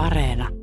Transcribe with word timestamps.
Areena. 0.00 0.59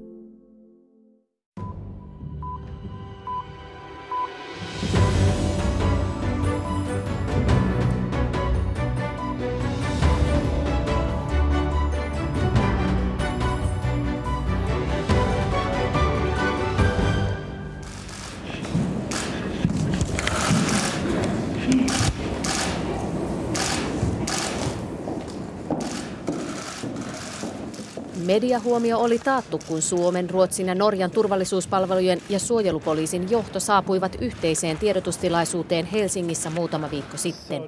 Mediahuomio 28.37 28.99
oli 28.99 29.19
taattu, 29.19 29.59
kun 29.67 29.81
Suomen, 29.81 30.29
Ruotsin 30.29 30.67
ja 30.67 30.75
Norjan 30.75 31.11
turvallisuuspalvelujen 31.11 32.19
ja 32.29 32.39
suojelupoliisin 32.39 33.31
johto 33.31 33.59
saapuivat 33.59 34.17
yhteiseen 34.21 34.77
tiedotustilaisuuteen 34.77 35.85
Helsingissä 35.85 36.49
muutama 36.49 36.91
viikko 36.91 37.17
sitten. 37.17 37.63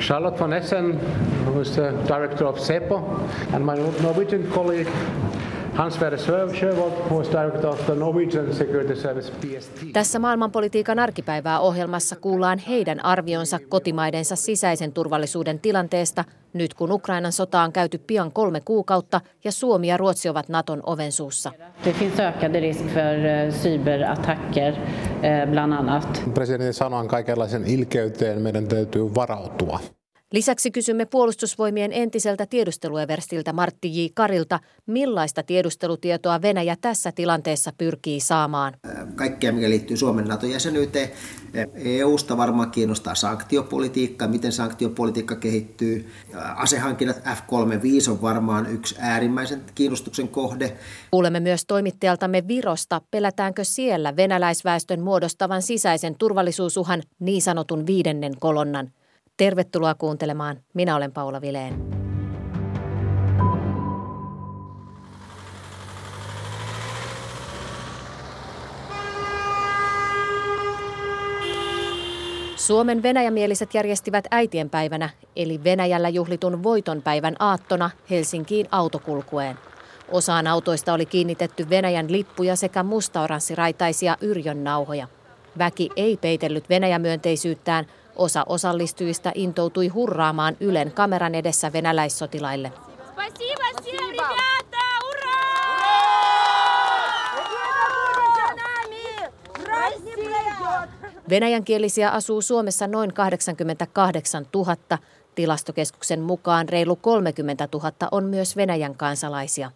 Charlotte 0.00 0.40
von 0.40 0.52
Essen, 0.52 1.00
who 1.46 1.60
is 1.60 1.70
the 1.70 1.92
director 2.08 2.46
of 2.46 2.58
SEPO, 2.58 3.20
and 3.52 3.64
my 3.64 3.76
Norwegian 4.02 4.42
colleague 4.42 4.92
Hans 5.74 5.98
Sjövold, 6.54 6.92
of 7.64 7.86
the 7.86 7.94
Norwegian 7.94 8.54
Security 8.54 8.96
Service 8.96 9.32
PST. 9.32 9.72
Tässä 9.92 10.18
maailmanpolitiikan 10.18 10.98
arkipäivää 10.98 11.60
ohjelmassa 11.60 12.16
kuullaan 12.16 12.58
heidän 12.58 13.04
arvionsa 13.04 13.58
kotimaidensa 13.68 14.36
sisäisen 14.36 14.92
turvallisuuden 14.92 15.60
tilanteesta, 15.60 16.24
nyt 16.52 16.74
kun 16.74 16.92
Ukrainan 16.92 17.32
sota 17.32 17.60
on 17.60 17.72
käyty 17.72 17.98
pian 17.98 18.32
kolme 18.32 18.60
kuukautta 18.60 19.20
ja 19.44 19.52
Suomi 19.52 19.88
ja 19.88 19.96
Ruotsi 19.96 20.28
ovat 20.28 20.48
Naton 20.48 20.80
ovensuussa. 20.86 21.52
Det 21.84 21.96
finns 21.96 22.20
ökade 22.20 22.60
risk 22.60 22.84
för 22.86 23.26
eh, 23.26 23.52
cyberattacker 23.52 24.74
eh, 24.74 25.50
bland 25.50 25.72
annat. 25.72 26.22
Presidentti 26.34 26.72
sanoi 26.72 27.06
kaikenlaisen 27.06 27.66
ilkeyteen 27.66 28.42
meidän 28.42 28.66
täytyy 28.68 29.14
varautua. 29.14 29.80
Lisäksi 30.32 30.70
kysymme 30.70 31.06
puolustusvoimien 31.06 31.92
entiseltä 31.92 32.46
tiedustelueverstiltä 32.46 33.52
Martti 33.52 34.04
J. 34.04 34.06
Karilta, 34.14 34.60
millaista 34.86 35.42
tiedustelutietoa 35.42 36.42
Venäjä 36.42 36.76
tässä 36.80 37.12
tilanteessa 37.12 37.72
pyrkii 37.78 38.20
saamaan. 38.20 38.74
Kaikkea, 39.14 39.52
mikä 39.52 39.70
liittyy 39.70 39.96
Suomen 39.96 40.24
NATO-jäsenyyteen. 40.24 41.10
EUsta 41.74 42.36
varmaan 42.36 42.70
kiinnostaa 42.70 43.14
sanktiopolitiikka, 43.14 44.26
miten 44.26 44.52
sanktiopolitiikka 44.52 45.36
kehittyy. 45.36 46.10
Asehankinnat 46.56 47.16
F-35 47.16 48.10
on 48.10 48.22
varmaan 48.22 48.72
yksi 48.72 48.94
äärimmäisen 48.98 49.62
kiinnostuksen 49.74 50.28
kohde. 50.28 50.76
Kuulemme 51.10 51.40
myös 51.40 51.64
toimittajaltamme 51.66 52.48
Virosta, 52.48 53.00
pelätäänkö 53.10 53.64
siellä 53.64 54.16
venäläisväestön 54.16 55.00
muodostavan 55.00 55.62
sisäisen 55.62 56.14
turvallisuusuhan 56.18 57.02
niin 57.18 57.42
sanotun 57.42 57.86
viidennen 57.86 58.32
kolonnan. 58.40 58.90
Tervetuloa 59.36 59.94
kuuntelemaan. 59.94 60.60
Minä 60.74 60.96
olen 60.96 61.12
Paula 61.12 61.40
Vileen. 61.40 61.74
Suomen 72.56 73.02
venäjämieliset 73.02 73.74
järjestivät 73.74 74.24
äitienpäivänä, 74.30 75.10
eli 75.36 75.64
Venäjällä 75.64 76.08
juhlitun 76.08 76.62
voitonpäivän 76.62 77.36
aattona 77.38 77.90
Helsinkiin 78.10 78.66
autokulkueen. 78.70 79.58
Osaan 80.08 80.46
autoista 80.46 80.92
oli 80.92 81.06
kiinnitetty 81.06 81.70
Venäjän 81.70 82.12
lippuja 82.12 82.56
sekä 82.56 82.82
mustaoranssiraitaisia 82.82 84.16
yrjön 84.20 84.64
nauhoja. 84.64 85.06
Väki 85.58 85.90
ei 85.96 86.16
peitellyt 86.16 86.68
Venäjämyönteisyyttään, 86.68 87.86
Osa 88.16 88.44
osallistujista 88.48 89.32
intoutui 89.34 89.88
hurraamaan 89.88 90.56
Ylen 90.60 90.92
kameran 90.92 91.34
edessä 91.34 91.72
venäläissotilaille. 91.72 92.72
Venäjänkielisiä 101.28 102.10
asuu 102.10 102.42
Suomessa 102.42 102.86
noin 102.86 103.14
88 103.14 104.46
000. 104.54 104.76
Tilastokeskuksen 105.34 106.20
mukaan 106.20 106.68
reilu 106.68 106.96
30 106.96 107.68
000 107.72 107.92
on 108.10 108.24
myös 108.24 108.56
Venäjän 108.56 108.94
kansalaisia. 108.94 109.70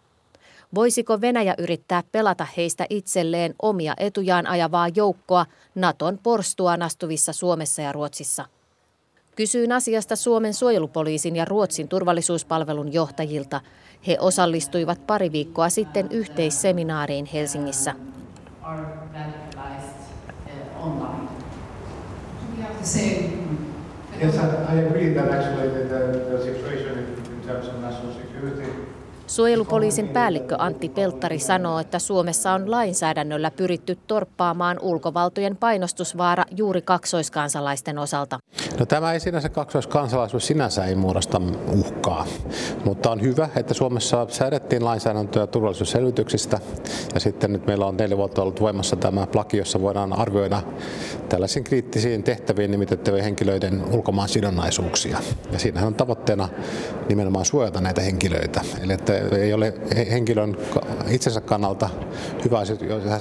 Voisiko 0.75 1.21
Venäjä 1.21 1.55
yrittää 1.59 2.03
pelata 2.13 2.47
heistä 2.57 2.87
itselleen 2.91 3.55
omia 3.63 3.95
etujaan 3.97 4.47
ajavaa 4.47 4.89
joukkoa 4.95 5.47
Naton 5.75 6.19
porstuaan 6.23 6.83
astuvissa 6.83 7.33
Suomessa 7.33 7.83
ja 7.83 7.93
Ruotsissa? 7.93 8.45
Kysyin 9.37 9.73
asiasta 9.73 10.17
Suomen 10.17 10.55
suojelupoliisin 10.55 11.37
ja 11.37 11.45
Ruotsin 11.45 11.89
turvallisuuspalvelun 11.89 12.93
johtajilta. 12.93 13.61
He 14.07 14.17
osallistuivat 14.21 15.07
pari 15.07 15.33
viikkoa 15.33 15.69
sitten 15.69 16.07
yhteisseminaariin 16.11 17.27
Helsingissä. 17.27 17.95
Yes, 24.23 24.35
I, 24.35 24.87
agree 24.87 25.15
that 25.15 25.31
actually 25.31 25.71
the, 25.71 25.85
the, 25.85 26.19
the 26.31 26.43
situation 26.43 26.99
in 26.99 27.41
terms 27.47 27.69
of 27.69 27.81
national 27.81 28.13
security 28.13 28.98
Suojelupoliisin 29.29 30.09
päällikkö 30.09 30.57
Antti 30.59 30.89
Pelttari 30.89 31.39
sanoo, 31.39 31.79
että 31.79 31.99
Suomessa 31.99 32.53
on 32.53 32.71
lainsäädännöllä 32.71 33.51
pyritty 33.51 33.99
torppaamaan 34.07 34.79
ulkovaltojen 34.83 35.57
painostusvaara 35.57 36.45
juuri 36.57 36.83
kaksoiskansalaisten 36.83 37.99
osalta. 37.99 38.39
No, 38.79 38.87
tämä 38.87 39.13
ei 39.13 39.21
sinänsä 39.21 39.49
kaksoiskansalaisuus 39.49 40.47
sinänsä 40.47 40.85
ei 40.85 40.95
muodosta 40.95 41.41
uhkaa, 41.73 42.27
mutta 42.85 43.11
on 43.11 43.23
hyvä, 43.23 43.49
että 43.57 43.75
Suomessa 43.75 44.27
säädettiin 44.31 44.85
lainsäädäntöä 44.85 45.47
turvallisuusselvityksistä 45.47 46.59
ja 47.15 47.21
sitten 47.21 47.53
nyt 47.53 47.67
meillä 47.67 47.87
on 47.87 47.97
neljä 47.97 48.17
vuotta 48.17 48.43
ollut 48.43 48.61
voimassa 48.61 48.97
tämä 48.97 49.27
laki, 49.35 49.57
jossa 49.57 49.81
voidaan 49.81 50.19
arvioida 50.19 50.63
tällaisiin 51.29 51.65
kriittisiin 51.65 52.23
tehtäviin 52.23 52.71
nimitettävien 52.71 53.25
henkilöiden 53.25 53.85
ulkomaan 53.93 54.29
sidonnaisuuksia. 54.29 55.19
Ja 55.53 55.59
siinähän 55.59 55.87
on 55.87 55.95
tavoitteena 55.95 56.49
nimenomaan 57.09 57.45
suojata 57.45 57.81
näitä 57.81 58.01
henkilöitä. 58.01 58.61
Eli 58.83 58.93
että 58.93 59.13
ei 59.19 59.53
ole 59.53 59.75
henkilön 60.11 60.57
itsensä 61.09 61.41
kannalta 61.41 61.91
hyvä 62.45 62.63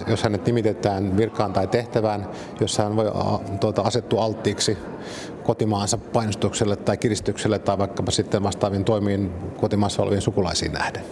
jos 0.08 0.24
hänet 0.24 0.46
nimitetään 0.46 1.18
virkaan 1.18 1.54
tai 1.54 1.68
tehtävään, 1.68 2.30
jossa 2.60 2.84
hän 2.84 2.96
voi 2.96 3.12
tuota, 3.60 3.82
asettua 3.82 4.24
alttiiksi 4.24 4.78
kotimaansa 5.48 5.98
painostukselle 5.98 6.76
tai 6.76 6.98
kiristykselle 6.98 7.60
tai 7.60 7.78
vaikkapa 7.78 8.12
sitten 8.12 8.44
vastaaviin 8.44 8.86
toimiin 8.86 9.32
kotimaassa 9.62 10.04
oleviin 10.04 10.22
sukulaisiin 10.22 10.72
nähden. 10.72 11.04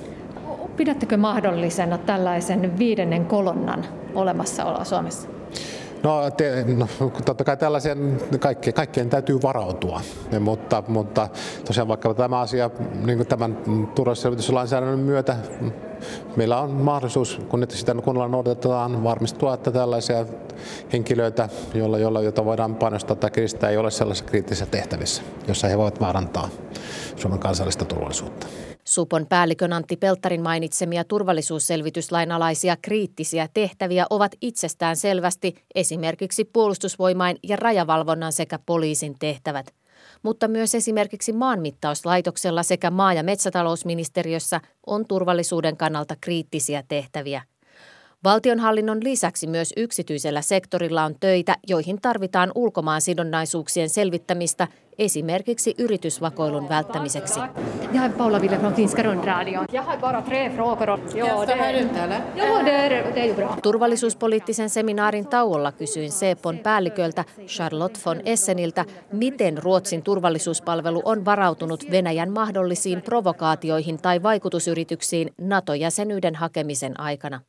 Pidättekö 0.77 1.17
mahdollisena 1.17 1.97
tällaisen 1.97 2.79
viidennen 2.79 3.25
kolonnan 3.25 3.85
olemassaoloa 4.15 4.83
Suomessa? 4.83 5.27
No, 6.03 6.31
te, 6.31 6.65
no 6.77 6.87
totta 7.25 7.43
kai 7.43 7.57
tällaisen 7.57 8.21
kaikkien, 8.39 8.73
kaikkien 8.73 9.09
täytyy 9.09 9.41
varautua, 9.41 10.01
mutta, 10.39 10.83
mutta 10.87 11.27
tosiaan 11.65 11.87
vaikka 11.87 12.13
tämä 12.13 12.39
asia 12.39 12.69
niin 13.05 13.27
tämän 13.27 13.57
turvallisuusselvityslainsäädännön 13.95 14.99
myötä 14.99 15.35
meillä 16.35 16.61
on 16.61 16.71
mahdollisuus, 16.71 17.39
kun 17.49 17.67
sitä 17.69 17.95
kunnolla 18.03 18.27
noudatetaan, 18.27 19.03
varmistua, 19.03 19.53
että 19.53 19.71
tällaisia 19.71 20.25
henkilöitä, 20.93 21.49
joilla, 21.73 21.97
joilla, 21.99 22.21
joita 22.21 22.45
voidaan 22.45 22.75
painostaa 22.75 23.15
tai 23.15 23.31
kiristää, 23.31 23.69
ei 23.69 23.77
ole 23.77 23.91
sellaisissa 23.91 24.25
kriittisissä 24.29 24.65
tehtävissä, 24.65 25.21
jossa 25.47 25.67
he 25.67 25.77
voivat 25.77 25.99
vaarantaa 25.99 26.49
Suomen 27.15 27.39
kansallista 27.39 27.85
turvallisuutta. 27.85 28.47
Supon 28.87 29.27
päällikön 29.27 29.73
Antti 29.73 29.97
Pelttarin 29.97 30.41
mainitsemia 30.41 31.03
turvallisuusselvityslain 31.03 32.31
alaisia 32.31 32.77
kriittisiä 32.81 33.49
tehtäviä 33.53 34.05
ovat 34.09 34.31
itsestään 34.41 34.95
selvästi 34.95 35.55
esimerkiksi 35.75 36.45
puolustusvoimain 36.45 37.37
ja 37.43 37.55
rajavalvonnan 37.55 38.31
sekä 38.31 38.59
poliisin 38.65 39.15
tehtävät. 39.19 39.73
Mutta 40.23 40.47
myös 40.47 40.75
esimerkiksi 40.75 41.33
maanmittauslaitoksella 41.33 42.63
sekä 42.63 42.91
maa- 42.91 43.13
ja 43.13 43.23
metsätalousministeriössä 43.23 44.61
on 44.87 45.07
turvallisuuden 45.07 45.77
kannalta 45.77 46.15
kriittisiä 46.21 46.83
tehtäviä– 46.87 47.41
Valtionhallinnon 48.25 49.03
lisäksi 49.03 49.47
myös 49.47 49.73
yksityisellä 49.77 50.41
sektorilla 50.41 51.03
on 51.03 51.15
töitä, 51.19 51.55
joihin 51.67 52.01
tarvitaan 52.01 52.51
ulkomaan 52.55 53.01
sidonnaisuuksien 53.01 53.89
selvittämistä 53.89 54.67
esimerkiksi 54.97 55.75
yritysvakoilun 55.77 56.69
välttämiseksi. 56.69 57.39
Jag 57.93 58.05
är 58.05 58.09
Paula 58.09 58.41
Ville 58.41 58.57
från 58.59 58.73
Finska 58.73 59.03
rundradion. 59.03 59.67
Jag 59.71 59.83
har 59.83 59.97
bara 59.97 60.21
tre 60.21 60.49
frågor. 60.49 60.99
Ja, 61.15 61.45
det 61.47 61.53
här 61.53 61.73
ute 61.73 61.99
eller? 61.99 62.19
Ja, 62.35 62.63
det 62.65 62.71
är, 62.71 63.13
det 63.13 63.21
är 63.21 63.25
ju 63.25 63.33
bra. 63.33 63.57
Turvallisuuspoliittisen 63.63 64.69
seminaarin 64.69 65.27
tauolla 65.27 65.71
kysyin 65.79 66.11
Sepon 66.11 66.57
päälliköltä 66.57 67.23
Charlotte 67.47 67.99
von 68.05 68.21
Esseniltä, 68.25 68.85
miten 69.11 69.57
Ruotsin 69.57 70.01
turvallisuuspalvelu 70.01 71.01
on 71.05 71.25
varautunut 71.25 71.91
Venäjän 71.91 72.31
mahdollisiin 72.31 73.01
provokaatioihin 73.01 73.97
tai 73.97 74.23
vaikutusyrityksiin 74.23 75.33
NATO-jäsenyyden 75.41 76.35
hakemisen 76.35 76.99
aikana. 76.99 77.39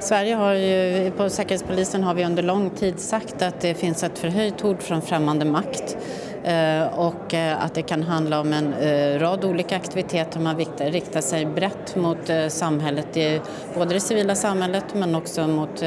Sverige 0.00 0.34
har 0.34 0.54
ju, 0.54 1.10
på 1.10 1.28
Säkerhetspolisen 1.28 2.04
har 2.04 2.14
vi 2.14 2.24
under 2.24 2.42
lång 2.42 2.70
tid 2.70 2.98
sagt 2.98 3.42
att 3.42 3.60
det 3.60 3.74
finns 3.74 4.04
ett 4.04 4.18
förhöjt 4.18 4.60
hot 4.60 4.82
från 4.82 5.02
främmande 5.02 5.44
makt 5.44 5.96
Eh, 6.44 6.98
och 6.98 7.34
eh, 7.34 7.64
att 7.64 7.74
det 7.74 7.82
kan 7.82 8.02
handla 8.02 8.40
om 8.40 8.52
en 8.52 8.72
eh, 8.74 9.18
rad 9.20 9.44
olika 9.44 9.76
aktiviteter. 9.76 10.40
Man 10.40 10.56
riktar 10.78 11.20
sig 11.20 11.46
brett 11.46 11.96
mot 11.96 12.18
samhället, 12.48 13.42
både 13.74 13.94
det 13.94 14.00
civila 14.00 14.34
samhället 14.34 14.94
men 14.94 15.14
också 15.14 15.46
mot 15.48 15.82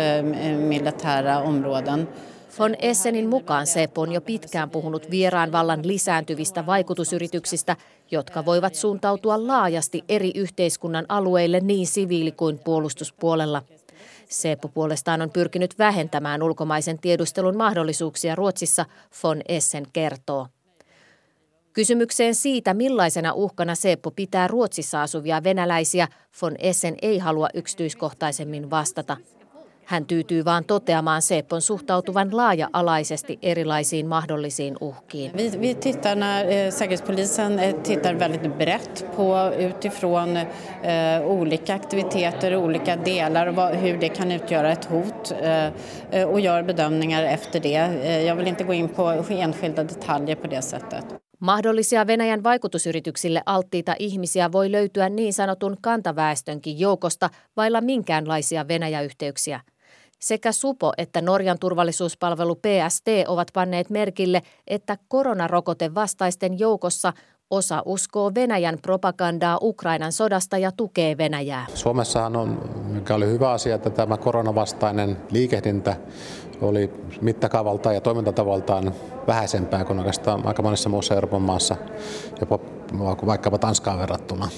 militära 0.58 1.42
områden. 1.42 2.08
Von 2.60 2.76
Essenin 2.80 3.30
mukaan 3.30 3.68
Seppo 3.68 4.02
on 4.02 4.12
jo 4.12 4.22
pitkään 4.22 4.70
puhunut 4.70 5.12
vieraan 5.12 5.52
vallan 5.52 5.88
lisääntyvistä 5.88 6.66
vaikutusyrityksistä, 6.66 7.76
jotka 8.12 8.46
voivat 8.46 8.76
suuntautua 8.76 9.48
laajasti 9.48 10.04
eri 10.10 10.32
yhteiskunnan 10.36 11.06
alueille 11.10 11.60
niin 11.60 11.88
siviili- 11.88 12.32
kuin 12.32 12.60
puolustuspuolella. 12.60 13.62
Seppo 14.34 14.68
puolestaan 14.68 15.22
on 15.22 15.30
pyrkinyt 15.32 15.80
vähentämään 15.80 16.44
ulkomaisen 16.44 17.00
tiedustelun 17.00 17.58
mahdollisuuksia 17.58 18.36
Ruotsissa, 18.36 18.86
von 19.24 19.42
Essen 19.48 19.86
kertoo. 19.94 20.48
Kysymykseen 21.74 22.36
siitä, 22.36 22.74
millaisena 22.74 23.34
uhkana 23.34 23.76
Seppo 23.76 24.12
pitää 24.12 24.48
Ruotsissa 24.48 25.02
asuvia 25.02 25.44
venäläisiä, 25.44 26.08
von 26.42 26.56
Essen 26.60 26.96
ei 27.02 27.18
halua 27.18 27.48
yksityiskohtaisemmin 27.54 28.70
vastata– 28.70 29.18
hän 29.94 30.06
tyytyy 30.06 30.46
vaan 30.46 30.66
toteamaan 30.66 31.22
Seppon 31.22 31.62
suhtautuvan 31.62 32.38
laaja-alaisesti 32.38 33.40
erilaisiin 33.42 34.08
mahdollisiin 34.08 34.76
uhkiin. 34.82 35.32
Vi, 35.38 35.52
vi 35.62 35.76
tittar 35.76 36.16
när 36.16 36.46
eh, 36.48 36.72
Säkerhetspolisen 36.72 37.60
eh, 37.60 37.76
tittar 37.76 38.20
väldigt 38.20 38.58
brett 38.58 39.06
på 39.16 39.52
utifrån 39.60 40.38
eh, 40.38 40.46
olika 41.26 41.74
aktiviteter, 41.74 42.56
olika 42.56 42.96
delar 42.96 43.48
och 43.48 43.56
vad, 43.56 43.76
hur 43.76 43.98
det 43.98 44.10
kan 44.10 44.32
utgöra 44.32 44.72
ett 44.72 44.86
hot 44.86 45.32
eh, 45.42 45.66
eh, 46.12 46.30
och 46.30 46.40
gör 46.40 46.64
bedömningar 46.64 47.24
efter 47.24 47.60
det. 47.60 48.24
Jag 48.26 48.36
vill 48.36 48.48
inte 48.48 48.64
gå 48.64 48.74
in 48.74 48.90
på 48.90 49.24
enskilda 49.30 49.84
detaljer 49.84 50.36
på 50.36 50.48
det 50.48 50.62
sättet. 50.62 51.06
Mahdollisia 51.40 52.08
Venäjän 52.08 52.44
vaikutusyrityksille 52.44 53.42
alttiita 53.46 53.96
ihmisiä 54.00 54.52
voi 54.52 54.72
löytyä 54.72 55.10
niin 55.10 55.34
sanotun 55.34 55.78
kantaväestönkin 55.82 56.80
joukosta 56.80 57.30
vailla 57.58 57.82
minkäänlaisia 57.82 58.68
Venäjäyhteyksiä– 58.68 59.62
sekä 60.24 60.52
Supo 60.52 60.94
että 60.98 61.22
Norjan 61.22 61.60
turvallisuuspalvelu 61.60 62.56
PST 62.56 63.08
ovat 63.28 63.48
panneet 63.54 63.90
merkille, 63.90 64.42
että 64.68 64.98
koronarokote 65.08 65.96
vastaisten 65.96 66.60
joukossa 66.60 67.14
osa 67.54 67.82
uskoo 67.86 68.32
Venäjän 68.36 68.78
propagandaa 68.82 69.58
Ukrainan 69.62 70.12
sodasta 70.12 70.58
ja 70.58 70.72
tukee 70.72 71.18
Venäjää. 71.18 71.66
Suomessahan 71.74 72.36
on, 72.36 72.62
mikä 72.86 73.16
oli 73.16 73.26
hyvä 73.26 73.52
asia, 73.52 73.76
että 73.76 73.90
tämä 73.90 74.18
koronavastainen 74.18 75.18
liikehdintä 75.32 75.96
oli 76.62 76.92
mittakaavaltaan 77.22 77.96
ja 77.96 78.02
toimintatavaltaan 78.02 78.94
vähäisempää 79.28 79.86
kuin 79.86 80.00
oikeastaan 80.00 80.48
aika 80.48 80.62
monessa 80.62 80.90
muussa 80.90 81.16
Euroopan 81.16 81.42
maassa, 81.42 81.76
jopa 82.40 82.60
vaikkapa 83.26 83.58
Tanskaan 83.58 84.00
verrattuna. 84.00 84.50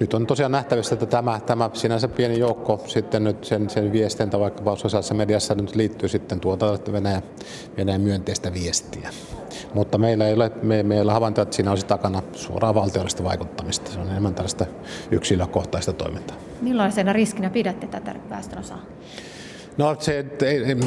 Nyt 0.00 0.14
on 0.14 0.26
tosiaan 0.26 0.52
nähtävissä, 0.52 0.94
että 0.94 1.06
tämä, 1.06 1.40
tämä 1.46 1.70
sinänsä 1.72 2.08
pieni 2.08 2.38
joukko 2.38 2.80
sitten 2.86 3.24
nyt 3.24 3.44
sen, 3.44 3.70
sen 3.70 3.92
viestintä 3.92 4.40
vaikkapa 4.40 4.76
sosiaalisessa 4.76 5.14
mediassa 5.14 5.54
nyt 5.54 5.74
liittyy 5.74 6.08
sitten 6.08 6.40
tuota 6.40 6.78
Venäjän, 6.92 7.22
Venäjän 7.76 8.00
myönteistä 8.00 8.52
viestiä. 8.52 9.10
Mutta 9.74 9.98
meillä 9.98 10.28
ei 10.28 10.34
ole, 10.34 10.52
me, 10.62 10.82
meillä 10.82 11.12
havaintoa, 11.12 11.42
että 11.42 11.56
siinä 11.56 11.70
olisi 11.70 11.86
takana 11.86 12.22
suoraan 12.32 12.74
valtiollista 12.74 13.24
vaikuttamista. 13.24 13.90
Se 13.90 13.98
on 13.98 14.08
enemmän 14.08 14.34
tällaista 14.34 14.66
yksilökohtaista 15.10 15.92
toimintaa. 15.92 16.36
Millaisena 16.60 17.12
riskinä 17.12 17.50
pidätte 17.50 17.86
tätä 17.86 18.14
väestönosaa? 18.30 18.78
No 19.76 19.96
se, 19.98 20.24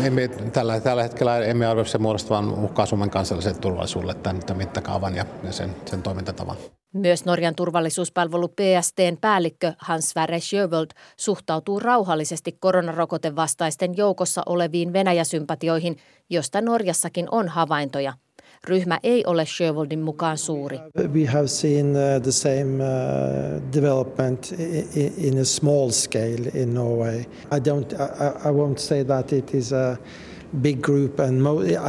emme, 0.06 0.28
tällä, 0.28 0.80
tällä 0.80 1.04
hetkellä 1.04 1.38
emme 1.38 1.66
arvio 1.66 1.86
se 1.86 1.98
muodostavan 1.98 2.50
uhkaa 2.50 2.86
Suomen 2.86 3.10
kansalliselle 3.10 3.60
turvallisuudelle 3.60 4.14
tämän, 4.14 4.40
tämän 4.46 4.58
mittakaavan 4.58 5.16
ja 5.16 5.26
sen, 5.50 5.76
sen 5.86 6.02
toimintatavan. 6.02 6.56
Myös 6.94 7.26
Norjan 7.26 7.56
turvallisuuspalvelu 7.56 8.48
PSTn 8.48 9.18
päällikkö 9.22 9.74
Hans 9.78 10.10
Sverre 10.10 10.40
Sjövold 10.40 10.88
suhtautuu 11.18 11.80
rauhallisesti 11.80 12.58
koronarokotevastaisten 12.60 13.98
joukossa 13.98 14.44
oleviin 14.46 14.94
Venäjäsympatioihin, 14.94 15.98
josta 16.30 16.62
Norjassakin 16.62 17.28
on 17.32 17.48
havaintoja– 17.48 18.14
Ryhmä 18.68 19.00
ei 19.04 19.26
ole 19.26 19.46
Sjövoldin 19.46 20.00
mukaan 20.00 20.38
suuri. 20.38 20.80
We 21.14 21.26
have 21.26 21.48
seen 21.48 21.86
uh, 21.86 22.22
the 22.24 22.32
same 22.32 22.84
uh, 22.84 23.74
development 23.74 24.54
in 25.18 25.38
a 25.38 25.46
small 25.46 25.92
scale 25.92 26.52
in 26.54 26.74
Norway. 26.74 27.20
I 27.52 27.60
don't 27.70 27.94
I, 28.46 28.52
won't 28.52 28.80
say 28.80 29.04
that 29.04 29.34
it 29.34 29.54
is 29.54 29.74
a 29.74 29.98
big 30.62 30.82
group 30.82 31.20
and 31.20 31.42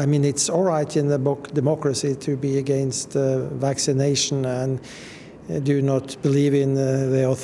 I 0.02 0.06
mean 0.06 0.24
it's 0.24 0.50
all 0.50 0.64
right 0.64 0.96
in 0.96 1.08
the 1.08 1.36
democracy 1.54 2.14
to 2.14 2.36
be 2.36 2.58
against 2.58 3.16
uh, 3.16 3.38
vaccination 3.60 4.44
and 4.44 4.80
uh. 7.26 7.36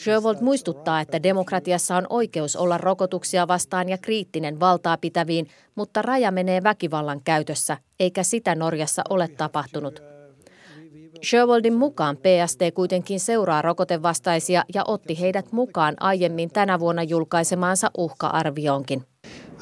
Sjövold 0.00 0.36
muistuttaa, 0.40 1.00
että 1.00 1.22
demokratiassa 1.22 1.96
on 1.96 2.06
oikeus 2.10 2.56
olla 2.56 2.78
rokotuksia 2.78 3.48
vastaan 3.48 3.88
ja 3.88 3.98
kriittinen 3.98 4.60
valtaa 4.60 4.96
pitäviin, 4.96 5.46
mutta 5.74 6.02
raja 6.02 6.30
menee 6.30 6.62
väkivallan 6.62 7.20
käytössä, 7.24 7.76
eikä 8.00 8.22
sitä 8.22 8.54
Norjassa 8.54 9.02
ole 9.10 9.28
tapahtunut. 9.28 10.02
Sjövoldin 11.22 11.74
mukaan 11.74 12.16
PST 12.16 12.60
kuitenkin 12.74 13.20
seuraa 13.20 13.62
rokotevastaisia 13.62 14.64
ja 14.74 14.84
otti 14.86 15.20
heidät 15.20 15.52
mukaan 15.52 15.94
aiemmin 16.00 16.50
tänä 16.50 16.80
vuonna 16.80 17.02
julkaisemaansa 17.02 17.90
uhka-arvioonkin 17.98 19.04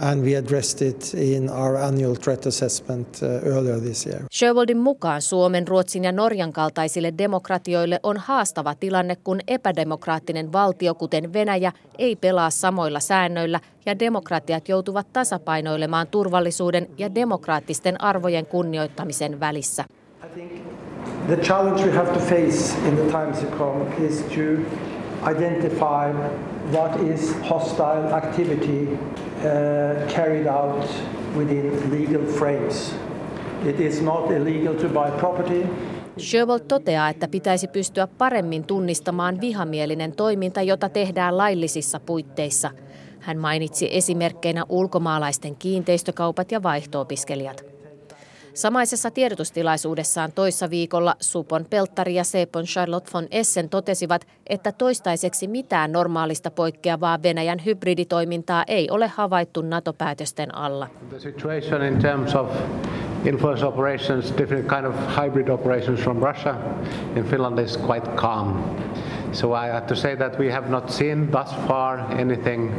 and 0.01 0.25
we 0.25 0.37
addressed 0.37 0.89
it 0.89 1.15
in 1.15 1.51
our 1.51 1.77
annual 1.77 2.15
threat 2.15 2.47
assessment 2.47 3.23
uh, 3.23 3.29
earlier 3.29 3.81
this 3.81 4.07
year. 4.07 4.23
Sjövoldin 4.31 4.79
mukaan 4.79 5.23
Suomen, 5.23 5.69
Ruotsin 5.69 6.05
ja 6.05 6.13
Norjan 6.13 6.53
kaltaisille 6.53 7.15
demokratioille 7.19 8.01
on 8.03 8.17
haastava 8.17 8.75
tilanne, 8.75 9.17
kun 9.17 9.41
epädemokraattinen 9.49 10.53
valtio, 10.53 10.95
kuten 10.95 11.33
Venäjä, 11.33 11.73
ei 11.99 12.17
pelaa 12.17 12.51
samoilla 12.51 13.01
säännöillä 13.01 13.61
ja 13.87 13.99
demokratiat 13.99 14.69
joutuvat 14.69 15.13
tasapainoilemaan 15.13 16.07
turvallisuuden 16.07 16.89
ja 16.99 17.15
demokraattisten 17.15 18.01
arvojen 18.01 18.47
kunnioittamisen 18.47 19.41
välissä. 19.41 19.85
The 21.27 21.37
challenge 21.37 21.85
we 21.85 21.93
have 21.93 22.13
to 22.13 22.21
face 22.21 22.89
in 22.89 22.97
the 22.97 23.05
times 23.05 23.39
to 23.39 23.47
come 23.59 24.07
is 24.07 24.23
to 24.23 24.41
identify 25.31 26.13
what 26.73 27.01
is 27.01 27.35
hostile 27.51 28.15
activity 28.15 28.89
uh, 28.89 30.15
carried 30.15 30.47
out 30.47 30.85
within 31.37 31.91
legal 31.91 32.27
frames. 32.39 32.95
It 33.67 33.81
is 33.81 34.03
not 34.03 34.31
illegal 34.31 34.75
to 34.75 34.89
buy 34.89 35.11
property. 35.19 35.67
Sjövold 36.17 36.61
toteaa, 36.61 37.09
että 37.09 37.29
pitäisi 37.29 37.69
pystyä 37.69 38.07
paremmin 38.07 38.65
tunnistamaan 38.65 39.41
vihamielinen 39.41 40.13
toiminta, 40.13 40.63
jota 40.63 40.89
tehdään 40.89 41.37
laillisissa 41.37 42.01
puitteissa. 42.01 42.71
Hän 43.21 43.39
mainitsi 43.39 43.89
esimerkkeinä 43.93 44.65
ulkomaalaisten 44.69 45.57
kiinteistökaupat 45.57 46.53
ja 46.53 46.63
vaihtoopiskelijat. 46.63 47.78
Samaisessa 48.59 49.11
tiedotustilaisuudessaan 49.11 50.33
toissa 50.33 50.71
viikolla 50.71 51.15
Supon 51.21 51.67
Pelttari 51.71 52.15
ja 52.15 52.25
Sepon 52.25 52.65
Charlotte 52.65 53.11
von 53.15 53.27
Essen 53.31 53.69
totesivat, 53.69 54.27
että 54.47 54.73
toistaiseksi 54.73 55.49
mitään 55.49 55.93
normaalista 55.93 56.51
poikkeavaa 56.51 57.23
Venäjän 57.23 57.59
hybriditoimintaa 57.65 58.65
ei 58.67 58.91
ole 58.91 59.07
havaittu 59.07 59.63
NATO-päätösten 59.63 60.55
alla. 60.55 60.89
The 61.09 61.21
situation 61.21 61.83
in 61.83 61.99
terms 61.99 62.35
of 62.35 62.47
influence 63.25 63.67
operations, 63.67 64.35
different 64.39 64.69
kind 64.69 64.85
of 64.85 64.95
hybrid 65.23 65.49
operations 65.49 66.01
from 66.01 66.23
Russia 66.23 66.55
in 67.17 67.25
Finland 67.25 67.59
is 67.59 67.77
quite 67.77 68.11
calm. 68.17 68.57
So 69.33 69.49
I 69.49 69.69
have 69.69 69.87
to 69.87 69.95
say 69.95 70.17
that 70.17 70.39
we 70.39 70.53
have 70.53 70.69
not 70.69 70.91
seen 70.91 71.29
thus 71.31 71.55
far 71.69 71.99
anything 72.21 72.75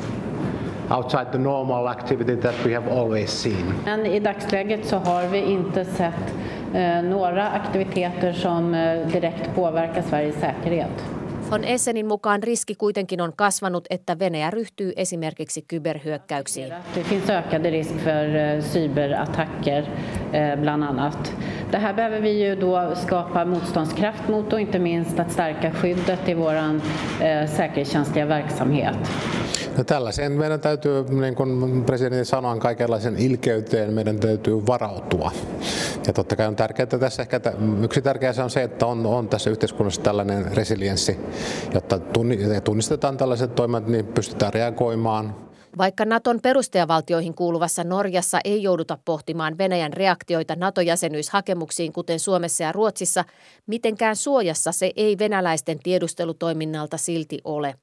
outside 0.92 1.32
the 1.32 1.38
normal 1.38 1.88
activity 1.88 2.36
that 2.36 2.66
we 2.66 2.74
have 2.74 3.00
always 3.00 3.30
seen. 3.30 3.74
Men 3.86 4.06
i 4.06 4.20
dagsläget 4.20 4.86
så 4.86 4.98
har 4.98 5.28
vi 5.28 5.38
inte 5.38 5.86
sett 5.86 6.34
eh, 6.74 7.02
några 7.04 7.50
aktiviteter 7.50 8.34
som 8.34 8.74
eh, 8.74 9.08
direkt 9.08 9.56
påverkar 9.56 10.02
Sveriges 10.02 10.36
säkerhet. 10.36 11.06
Von 11.52 11.64
Essenin 11.64 12.06
mukaan 12.06 12.44
riski 12.44 12.76
kuitenkin 12.76 13.22
on 13.22 13.34
kasvanut, 13.36 13.86
että 13.90 14.20
Venäjä 14.20 14.52
ryhtyy 14.52 14.94
esimerkiksi 14.96 15.66
kyberhyökkäyksiin. 15.70 16.74
Det 16.96 17.04
finns 17.04 17.30
ökade 17.30 17.70
risk 17.72 17.96
för 17.96 18.36
eh, 18.36 18.64
cyberattacker 18.64 19.84
eh, 20.34 20.60
bland 20.60 20.84
annat. 20.84 21.34
Det 21.72 21.78
här 21.78 21.94
behöver 21.94 22.22
vi 22.22 22.48
ju 22.48 22.56
då 22.56 22.96
skapa 22.96 23.46
motståndskraft 23.46 24.28
mot 24.30 24.54
och 24.54 24.60
inte 24.60 24.80
minst 24.80 25.20
att 25.20 25.32
stärka 25.32 25.72
skyddet 25.72 26.30
i 26.30 26.34
vår 26.34 26.56
eh, 26.56 27.48
säkerhetskänsliga 27.48 28.26
verksamhet. 28.26 28.98
No 29.80 29.84
tällaiseen 29.84 30.32
meidän 30.32 30.60
täytyy, 30.60 31.04
niin 31.04 31.36
kuin 31.36 31.84
presidentti 31.86 32.26
sanoi, 32.26 32.60
kaikenlaisen 32.60 33.18
ilkeyteen 33.18 33.94
meidän 33.94 34.20
täytyy 34.20 34.68
varautua. 34.68 35.32
Ja 36.08 36.14
totta 36.14 36.36
kai 36.36 36.48
on 36.48 36.56
tärkeää, 36.56 36.88
tässä 36.88 37.22
ehkä 37.22 37.42
yksi 37.84 38.02
tärkeä 38.02 38.34
on 38.44 38.50
se, 38.50 38.64
että 38.64 38.86
on, 38.86 39.06
on 39.06 39.30
tässä 39.30 39.50
yhteiskunnassa 39.50 40.02
tällainen 40.02 40.58
resilienssi, 40.58 41.20
jotta 41.74 42.00
tunnistetaan 42.64 43.18
tällaiset 43.18 43.56
toimet, 43.56 43.88
niin 43.88 44.06
pystytään 44.06 44.54
reagoimaan. 44.54 45.36
Vaikka 45.78 46.06
Naton 46.06 46.40
perustajavaltioihin 46.42 47.34
kuuluvassa 47.34 47.84
Norjassa 47.84 48.40
ei 48.44 48.64
jouduta 48.64 48.98
pohtimaan 49.06 49.58
Venäjän 49.58 49.94
reaktioita 49.94 50.56
NATO-jäsenyyshakemuksiin, 50.56 51.94
kuten 51.94 52.20
Suomessa 52.20 52.64
ja 52.64 52.72
Ruotsissa, 52.72 53.26
mitenkään 53.68 54.16
suojassa 54.16 54.72
se 54.72 54.92
ei 54.96 55.18
venäläisten 55.20 55.80
tiedustelutoiminnalta 55.80 56.98
silti 56.98 57.40
ole. 57.44 57.76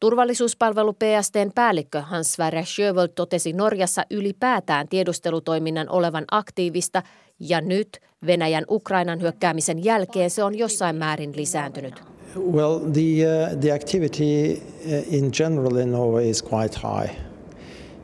Turvallisuuspalvelu 0.00 0.92
PSTn 0.92 1.50
päällikkö 1.54 2.00
Hans 2.00 2.32
Sverre 2.32 2.64
Sjövold 2.64 3.08
totesi 3.08 3.52
Norjassa 3.52 4.04
ylipäätään 4.10 4.88
tiedustelutoiminnan 4.88 5.88
olevan 5.88 6.24
aktiivista 6.30 7.02
ja 7.40 7.60
nyt 7.60 8.00
Venäjän 8.26 8.64
Ukrainan 8.70 9.20
hyökkäämisen 9.20 9.84
jälkeen 9.84 10.30
se 10.30 10.44
on 10.44 10.58
jossain 10.58 10.96
määrin 10.96 11.32
lisääntynyt. 11.36 12.02
Well, 12.36 12.78
the, 12.78 13.00
uh, 13.24 13.60
the 13.60 13.72
activity 13.72 14.52
uh, 14.52 15.14
in 15.14 15.30
general 15.32 15.76
in 15.76 15.92
Norway 15.92 16.30
is 16.30 16.42
quite 16.42 16.76
high. 16.76 17.16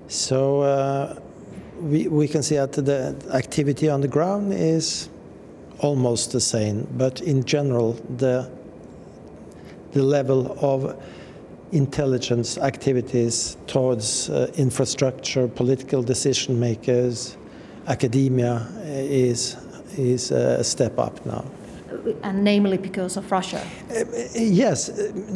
So 0.09 0.61
uh, 0.61 1.17
we, 1.91 2.09
we 2.09 2.29
can 2.29 2.43
see 2.43 2.59
that 2.59 2.85
the 2.85 3.15
activity 3.33 3.91
on 3.91 4.01
the 4.01 4.09
ground 4.09 4.53
is 4.53 5.11
almost 5.83 6.31
the 6.31 6.41
same, 6.41 6.87
but 6.99 7.21
in 7.21 7.43
general, 7.45 7.97
the, 8.19 8.51
the 9.93 10.03
level 10.03 10.57
of 10.61 10.95
intelligence 11.73 12.59
activities 12.59 13.57
towards 13.67 14.31
uh, 14.31 14.47
infrastructure, 14.57 15.49
political 15.49 16.03
decision 16.07 16.57
makers, 16.57 17.39
academia 17.87 18.55
uh, 18.55 18.63
is, 19.11 19.57
is 19.99 20.33
a 20.33 20.65
step 20.65 20.99
up 20.99 21.27
now. 21.27 21.45
And 22.23 22.45
namely 22.45 22.79
because 22.79 23.19
of 23.19 23.31
Russia? 23.31 23.61
Uh, 23.91 24.05
yes, 24.35 24.91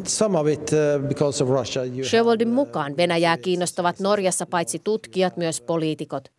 some 0.05 0.39
of 0.39 0.47
it 0.47 0.73
uh, 0.73 0.99
because 1.09 1.43
of 1.45 1.51
Russia. 1.51 1.83
Sjövoldin 2.03 2.49
mukaan 2.49 2.97
Venäjää 2.97 3.37
kiinnostavat 3.37 4.01
Norjassa 4.01 4.47
paitsi 4.47 4.79
tutkijat 4.85 5.37
myös 5.37 5.61
poliitikot– 5.61 6.29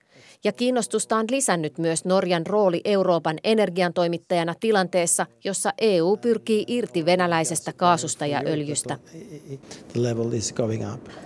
ja 0.46 0.52
kiinnostusta 0.52 1.18
on 1.18 1.26
lisännyt 1.32 1.78
myös 1.78 2.06
Norjan 2.06 2.48
rooli 2.48 2.82
Euroopan 2.86 3.38
energiantoimittajana 3.44 4.56
tilanteessa, 4.60 5.26
jossa 5.44 5.74
EU 5.78 6.18
pyrkii 6.18 6.66
irti 6.68 7.06
venäläisestä 7.06 7.74
kaasusta 7.74 8.26
ja 8.26 8.42
öljystä. 8.46 8.98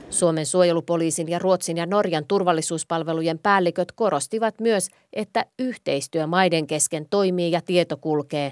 Suomen 0.09 0.45
suojelupoliisin 0.45 1.29
ja 1.29 1.39
Ruotsin 1.39 1.77
ja 1.77 1.85
Norjan 1.85 2.25
turvallisuuspalvelujen 2.27 3.39
päälliköt 3.39 3.91
korostivat 3.91 4.59
myös, 4.59 4.88
että 5.13 5.45
yhteistyö 5.59 6.27
maiden 6.27 6.67
kesken 6.67 7.05
toimii 7.09 7.51
ja 7.51 7.61
tieto 7.61 7.97
kulkee. 7.97 8.51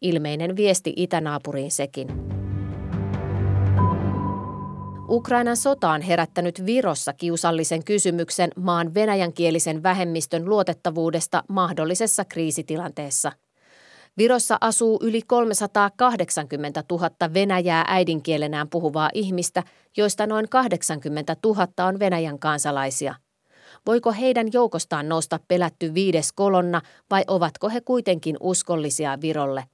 Ilmeinen 0.00 0.56
viesti 0.56 0.92
itänaapuriin 0.96 1.70
sekin. 1.70 2.08
Ukrainan 5.10 5.56
sota 5.56 5.90
on 5.90 6.02
herättänyt 6.02 6.66
Virossa 6.66 7.12
kiusallisen 7.12 7.84
kysymyksen 7.84 8.50
maan 8.56 8.94
venäjänkielisen 8.94 9.82
vähemmistön 9.82 10.48
luotettavuudesta 10.48 11.42
mahdollisessa 11.48 12.24
kriisitilanteessa. 12.24 13.32
Virossa 14.18 14.58
asuu 14.60 15.00
yli 15.02 15.22
380 15.22 16.84
000 16.90 17.10
venäjää 17.34 17.84
äidinkielenään 17.88 18.68
puhuvaa 18.68 19.10
ihmistä, 19.14 19.62
joista 19.96 20.26
noin 20.26 20.48
80 20.48 21.36
000 21.44 21.66
on 21.88 21.98
Venäjän 21.98 22.38
kansalaisia. 22.38 23.14
Voiko 23.86 24.12
heidän 24.12 24.48
joukostaan 24.52 25.08
nousta 25.08 25.40
pelätty 25.48 25.94
viides 25.94 26.32
kolonna 26.32 26.80
vai 27.10 27.24
ovatko 27.26 27.68
he 27.68 27.80
kuitenkin 27.80 28.36
uskollisia 28.40 29.18
Virolle? 29.20 29.64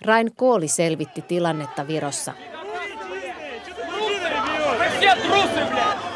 Rain 0.00 0.34
Kooli 0.34 0.68
selvitti 0.68 1.22
tilannetta 1.22 1.86
Virossa 1.86 2.32
Все 5.09 5.15
трусы, 5.15 5.65
блядь! 5.71 6.15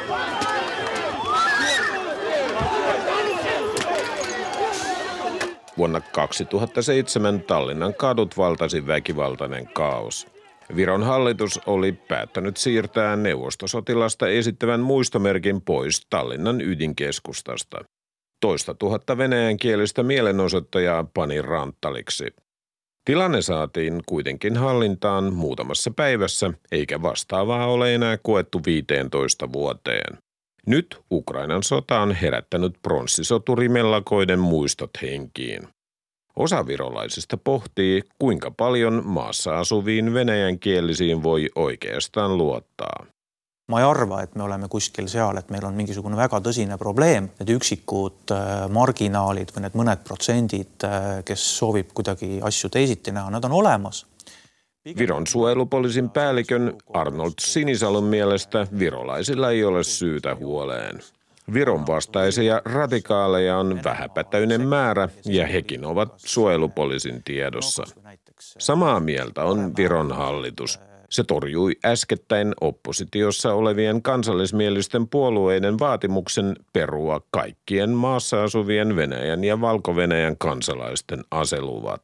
Vuonna 5.77 6.01
2007 6.01 7.41
Tallinnan 7.41 7.93
kadut 7.93 8.38
valtasi 8.38 8.88
väkivaltainen 8.88 9.67
kaos. 9.67 10.27
Viron 10.75 11.03
hallitus 11.03 11.61
oli 11.65 11.91
päättänyt 11.91 12.57
siirtää 12.57 13.15
neuvostosotilasta 13.15 14.27
esittävän 14.27 14.79
muistomerkin 14.79 15.61
pois 15.61 16.07
Tallinnan 16.09 16.61
ydinkeskustasta. 16.61 17.77
Toista 18.41 18.73
tuhatta 18.73 19.17
venäjänkielistä 19.17 20.03
mielenosoittajaa 20.03 21.03
pani 21.13 21.41
ranttaliksi. 21.41 22.25
Tilanne 23.04 23.42
saatiin 23.42 24.02
kuitenkin 24.06 24.56
hallintaan 24.56 25.32
muutamassa 25.32 25.90
päivässä, 25.90 26.50
eikä 26.73 27.02
vastaavaa 27.02 27.66
ole 27.66 27.94
enää 27.94 28.18
koettu 28.23 28.61
15 28.66 29.52
vuoteen. 29.52 30.18
Nyt 30.66 31.00
Ukrainan 31.12 31.62
sota 31.62 32.00
on 32.00 32.12
herättänyt 32.12 32.73
pronssisoturimellakoiden 32.82 34.38
muistot 34.38 34.90
henkiin. 35.02 35.68
Osa 36.37 36.66
virolaisista 36.66 37.37
pohtii, 37.37 38.02
kuinka 38.18 38.50
paljon 38.50 39.02
maassa 39.04 39.58
asuviin 39.58 40.14
venäjänkielisiin 40.14 41.23
voi 41.23 41.49
oikeastaan 41.54 42.38
luottaa 42.38 43.06
ma 43.68 43.80
ei 43.80 43.87
arva, 43.88 44.21
et 44.23 44.35
me 44.37 44.44
oleme 44.44 44.68
kuskil 44.68 45.09
seal, 45.09 45.38
et 45.40 45.50
meil 45.52 45.64
on 45.64 45.76
mingisugune 45.76 46.16
väga 46.18 46.40
tõsine 46.44 46.76
probleem, 46.80 47.30
need 47.38 47.52
üksikud 47.56 48.35
äh, 48.35 48.66
marginaalid 48.73 49.54
või 49.54 49.64
need 49.64 49.78
mõned 49.80 50.02
protsendid, 50.04 50.85
äh, 50.85 51.06
kes 51.25 51.47
soovib 51.59 51.94
kuidagi 51.97 52.40
asju 52.44 52.73
teisiti 52.73 53.14
näha, 53.14 53.33
nad 53.33 53.44
on 53.49 53.56
olemas. 53.61 54.04
Viron 54.85 55.26
suojelupoliisin 55.26 56.11
päällikön 56.11 56.76
Arnold 56.92 57.40
Sinisalon 57.40 58.04
mielestä 58.04 58.66
virolaisilla 58.78 59.50
ei 59.50 59.64
ole 59.64 59.85
syytä 59.85 60.35
huoleen. 60.35 61.00
Viron 61.52 61.87
vastaisia 61.87 62.62
radikaaleja 62.64 63.59
on 63.59 63.80
vähäpätöinen 63.85 64.68
määrä 64.68 65.09
ja 65.25 65.47
hekin 65.47 65.85
ovat 65.85 66.14
suojelupoliisin 66.16 67.23
tiedossa. 67.23 67.83
Samaa 68.40 69.00
mieltä 69.00 69.44
on 69.44 69.76
Viron 69.76 70.12
hallitus. 70.12 70.80
Se 71.14 71.25
torjui 71.25 71.76
äskettäin 71.85 72.54
oppositiossa 72.61 73.54
olevien 73.54 74.02
kansallismielisten 74.02 75.09
puolueiden 75.09 75.78
vaatimuksen 75.78 76.56
perua 76.73 77.21
kaikkien 77.30 77.90
maassa 77.90 78.42
asuvien 78.42 78.97
Venäjän 78.97 79.44
ja 79.44 79.61
Valko-Venäjän 79.61 80.37
kansalaisten 80.38 81.25
aseluvat. 81.30 82.00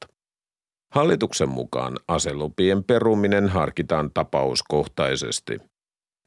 Hallituksen 0.95 1.49
mukaan 1.49 1.97
aselupien 2.09 2.85
peruminen 2.85 3.49
harkitaan 3.49 4.11
tapauskohtaisesti. 4.15 5.59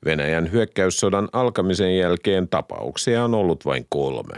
Venäjän 0.05 0.51
hyökkäyssodan 0.51 1.29
alkamisen 1.33 1.97
jälkeen 1.97 2.49
tapauksia 2.49 3.23
on 3.23 3.33
ollut 3.33 3.65
vain 3.65 3.85
kolme. 3.89 4.35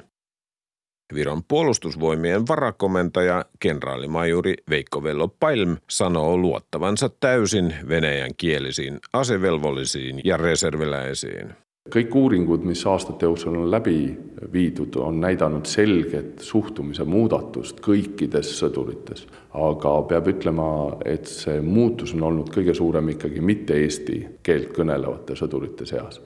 Viron 1.13 1.43
puolustusvoimien 1.47 2.47
varakomentaja 2.47 3.45
kenraalimajuri 3.59 4.53
Veikko 4.69 5.03
Vello 5.03 5.27
Palm 5.27 5.77
sanoo 5.89 6.37
luottavansa 6.37 7.09
täysin 7.19 7.75
venäjän 7.89 8.31
kielisiin 8.37 8.99
asevelvollisiin 9.13 10.21
ja 10.23 10.37
reserviläisiin. 10.37 11.53
kõik 11.95 12.15
uuringud, 12.15 12.63
mis 12.65 12.85
aastate 12.87 13.25
jooksul 13.25 13.55
on 13.55 13.71
läbi 13.71 14.17
viidud, 14.53 14.95
on 14.95 15.19
näidanud 15.21 15.65
selget 15.65 16.39
suhtumise 16.39 17.03
muudatust 17.03 17.79
kõikides 17.79 18.49
sõdurites. 18.57 19.27
aga 19.53 20.01
peab 20.09 20.27
ütlema, 20.27 20.97
et 21.05 21.27
see 21.27 21.61
muutus 21.61 22.13
on 22.13 22.23
olnud 22.23 22.49
kõige 22.49 22.73
suurem 22.73 23.09
ikkagi 23.09 23.41
mitte 23.41 23.77
eesti 23.77 24.25
keelt 24.43 24.73
kõnelevate 24.73 25.37
sõdurite 25.37 25.85
seas 25.85 26.21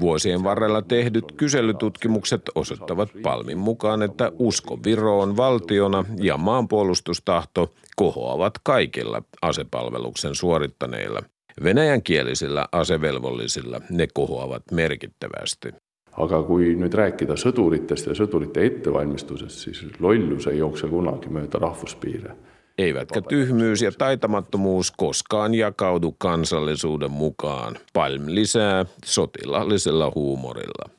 Vuosien 0.00 0.44
varrella 0.44 0.82
tehdyt 0.82 1.24
kyselytutkimukset 1.36 2.42
osoittavat 2.54 3.08
Palmin 3.22 3.58
mukaan, 3.58 4.02
että 4.02 4.32
usko 4.38 4.78
Viroon 4.84 5.36
valtiona 5.36 6.04
ja 6.16 6.36
maanpuolustustahto 6.36 7.72
kohoavat 7.96 8.52
kaikilla 8.62 9.22
asepalveluksen 9.42 10.34
suorittaneilla. 10.34 11.22
Venäjänkielisillä 11.62 12.66
asevelvollisilla 12.72 13.80
ne 13.90 14.08
kohoavat 14.14 14.62
merkittävästi. 14.72 15.68
aga 16.16 16.42
kui 16.42 16.74
nüüd 16.74 16.92
rääkida 16.92 17.36
sõduritest 17.38 18.10
ja 18.10 18.14
sõdurite 18.18 18.64
ettevalmistusest, 18.66 19.58
siis 19.62 20.00
lollus 20.00 20.46
ei 20.50 20.58
jookse 20.58 20.88
kunagi 20.90 21.30
mööda 21.30 21.58
rahvuspiire 21.62 22.34
Eivätkä 22.79 23.21
tyhmyys 23.21 23.81
ja 23.81 23.91
taitamattomuus 23.91 24.91
koskaan 24.91 25.53
jakaudu 25.53 26.15
kansallisuuden 26.17 27.11
mukaan. 27.11 27.77
Palm 27.93 28.21
lisää 28.25 28.85
sotilaallisella 29.05 30.11
huumorilla. 30.15 30.89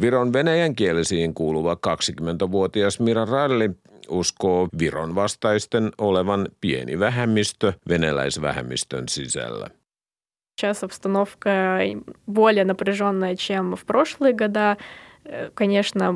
Viron 0.00 0.32
venäjänkielisiin 0.32 1.34
kuuluva 1.34 1.74
20-vuotias 1.74 3.00
Mira 3.00 3.24
Ralli 3.24 3.70
uskoo 4.08 4.68
Viron 4.78 5.14
vastaisten 5.14 5.92
olevan 5.98 6.48
pieni 6.60 6.98
vähemmistö 6.98 7.72
venäläisvähemmistön 7.88 9.08
sisällä. 9.08 9.70
Сейчас 10.60 10.84
обстановка 10.84 11.50
более 12.26 12.64
напряженная, 12.64 13.36
чем 13.36 13.74
в 13.74 13.84
прошлые 13.86 14.32
года. 14.32 14.76
Конечно, 15.54 16.14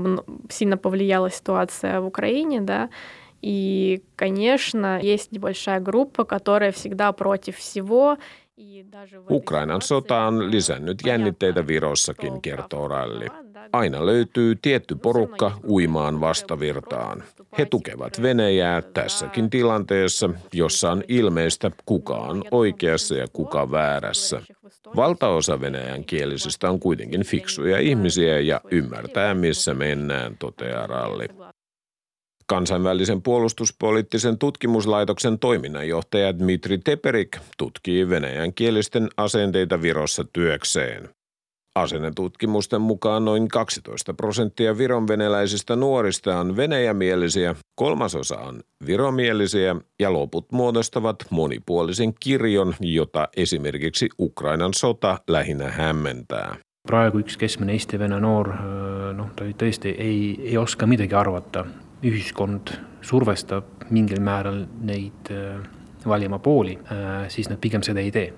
сильно 0.50 0.76
повлияла 0.76 1.31
ситуация 1.31 2.00
в 2.00 2.07
Украине, 2.07 2.61
да. 2.61 2.88
И, 3.43 4.03
конечно, 4.17 4.99
есть 5.03 5.33
небольшая 5.33 5.81
группа, 5.81 6.25
которая 6.25 6.73
всегда 6.73 7.12
против 7.12 7.59
всего. 7.59 8.17
Ukrainan 9.31 9.83
sota 9.83 10.26
on 10.26 10.50
lisännyt 10.50 10.99
jännitteitä 11.07 11.67
Virossakin, 11.67 12.43
kertoo 12.43 12.88
Ralli. 12.88 13.26
Aina 13.73 14.07
löytyy 14.07 14.59
tietty 14.62 14.95
porukka 14.95 15.53
uimaan 15.69 16.21
vastavirtaan. 16.21 17.23
He 17.59 17.65
tukevat 17.65 18.23
Venäjää 18.23 18.83
tässäkin 18.83 19.50
tilanteessa, 19.50 20.31
jossa 20.53 20.93
on 20.93 21.03
ilmeistä 21.09 21.71
kuka 21.87 22.17
on 22.17 22.45
oikeassa 22.50 23.15
ja 23.15 23.26
kuka 23.33 23.71
väärässä. 23.71 24.43
Valtaosa 24.97 25.61
venäjän 25.61 26.05
kielisistä 26.05 26.71
on 26.71 26.81
kuitenkin 26.81 27.25
fiksuja 27.25 27.79
ihmisiä 27.79 28.41
ja 28.41 28.61
ymmärtää 28.71 29.35
missä 29.35 29.75
mennään, 29.75 30.37
toteaa 30.38 30.87
Ralli. 30.87 31.29
Kansainvälisen 32.51 33.22
puolustuspoliittisen 33.22 34.38
tutkimuslaitoksen 34.38 35.39
toiminnanjohtaja 35.39 36.39
Dmitri 36.39 36.77
Teperik 36.77 37.38
tutkii 37.58 38.10
venäjän 38.10 38.53
kielisten 38.53 39.10
asenteita 39.17 39.81
Virossa 39.81 40.24
työkseen. 40.34 41.10
Asennetutkimusten 41.75 42.81
mukaan 42.81 43.25
noin 43.25 43.48
12 43.48 44.13
prosenttia 44.13 44.77
vironvenäläisistä 44.77 45.75
nuorista 45.75 46.39
on 46.39 46.55
venäjämielisiä, 46.55 47.55
kolmasosa 47.75 48.38
on 48.38 48.60
viromielisiä 48.86 49.75
ja 50.00 50.13
loput 50.13 50.51
muodostavat 50.51 51.17
monipuolisen 51.29 52.13
kirjon, 52.20 52.75
jota 52.79 53.27
esimerkiksi 53.38 54.10
Ukrainan 54.20 54.74
sota 54.74 55.20
lähinnä 55.27 55.70
hämmentää. 55.70 56.55
praegu 56.88 57.20
üks 57.20 57.38
keskmine 57.38 57.72
eesti-vene 57.72 58.20
noor, 58.20 58.50
noh, 59.13 59.29
ta 59.36 59.46
tõesti 59.46 59.93
ei, 59.98 60.39
ei 60.43 60.58
oska 60.58 60.88
midagi 60.88 61.15
arvata 61.15 61.65
ühiskond 62.03 62.74
survestab 63.01 63.65
mingil 63.89 64.20
määral 64.20 64.65
neid 64.81 65.31
äh, 65.31 65.60
valima 66.05 66.39
pooli, 66.39 66.79
äh, 66.91 67.29
siis 67.29 67.50
nad 67.50 67.60
pigem 67.62 67.81
seda 67.81 68.00
ei 68.00 68.12
tee. 68.12 68.34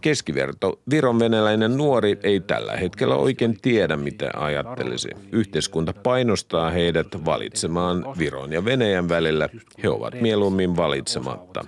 Keskiverto 0.00 0.80
vironvenäläinen 0.90 1.76
nuori 1.76 2.18
ei 2.22 2.40
tällä 2.40 2.76
hetkellä 2.76 3.16
oikein 3.16 3.56
tiedä, 3.62 3.96
mitä 3.96 4.30
ajattelisi. 4.36 5.08
Yhteiskunta 5.32 5.92
painostaa 6.02 6.70
heidät 6.70 7.06
valitsemaan 7.24 8.04
Viron 8.18 8.52
ja 8.52 8.64
Venäjän 8.64 9.08
välillä. 9.08 9.48
He 9.82 9.88
ovat 9.88 10.14
mieluummin 10.20 10.76
valitsematta. 10.76 11.64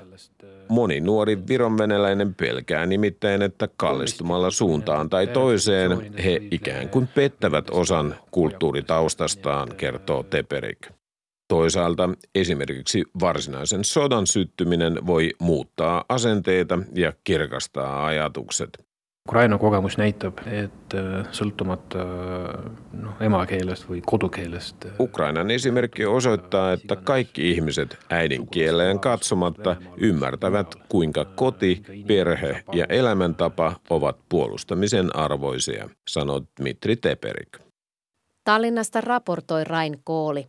Moni 0.69 1.00
nuori 1.00 1.38
vironvenäläinen 1.49 2.35
pelkää 2.35 2.87
nimittäin, 2.87 3.42
että 3.42 3.69
kallistumalla 3.76 4.50
suuntaan 4.50 5.11
tai 5.11 5.26
toiseen 5.26 6.14
he 6.25 6.40
ikään 6.50 6.88
kuin 6.88 7.09
pettävät 7.14 7.71
osan 7.71 8.14
kulttuuritaustastaan, 8.30 9.69
kertoo 9.76 10.23
Teperik. 10.23 11.00
Toisaalta 11.50 12.11
esimerkiksi 12.35 13.04
varsinaisen 13.21 13.85
sodan 13.85 14.26
syttyminen 14.26 15.07
voi 15.07 15.30
muuttaa 15.40 16.04
asenteita 16.09 16.78
ja 16.95 17.12
kirkastaa 17.25 18.07
ajatukset. 18.07 18.69
Ukraina 19.28 19.59
kogemus 19.59 19.99
näitab, 19.99 20.38
et 20.47 20.95
äh, 20.95 21.26
sõltumata 21.30 22.04
no, 22.92 23.12
emakeelest 23.21 23.88
või 23.90 24.00
kodukeelest. 24.07 24.87
Äh, 24.87 24.92
Ukrainan 25.00 25.50
esimerkki 25.50 26.07
osoittaa, 26.07 26.73
että 26.73 26.97
kaikki 26.97 27.50
ihmiset 27.50 27.99
äidinkieleen 28.11 29.00
katsomatta 29.00 29.76
ymmärtävät, 29.97 30.75
kuinka 30.88 31.25
koti, 31.25 31.83
perhe 32.07 32.62
ja 32.73 32.87
elämäntapa 32.88 33.76
ovat 33.90 34.19
puolustamisen 34.28 35.16
arvoisia, 35.16 35.88
sanoi 36.11 36.40
Dmitri 36.61 36.97
Teperik. 36.97 37.59
Tallinnasta 38.45 39.00
raportoi 39.00 39.64
Rain 39.64 40.00
Kooli. 40.04 40.47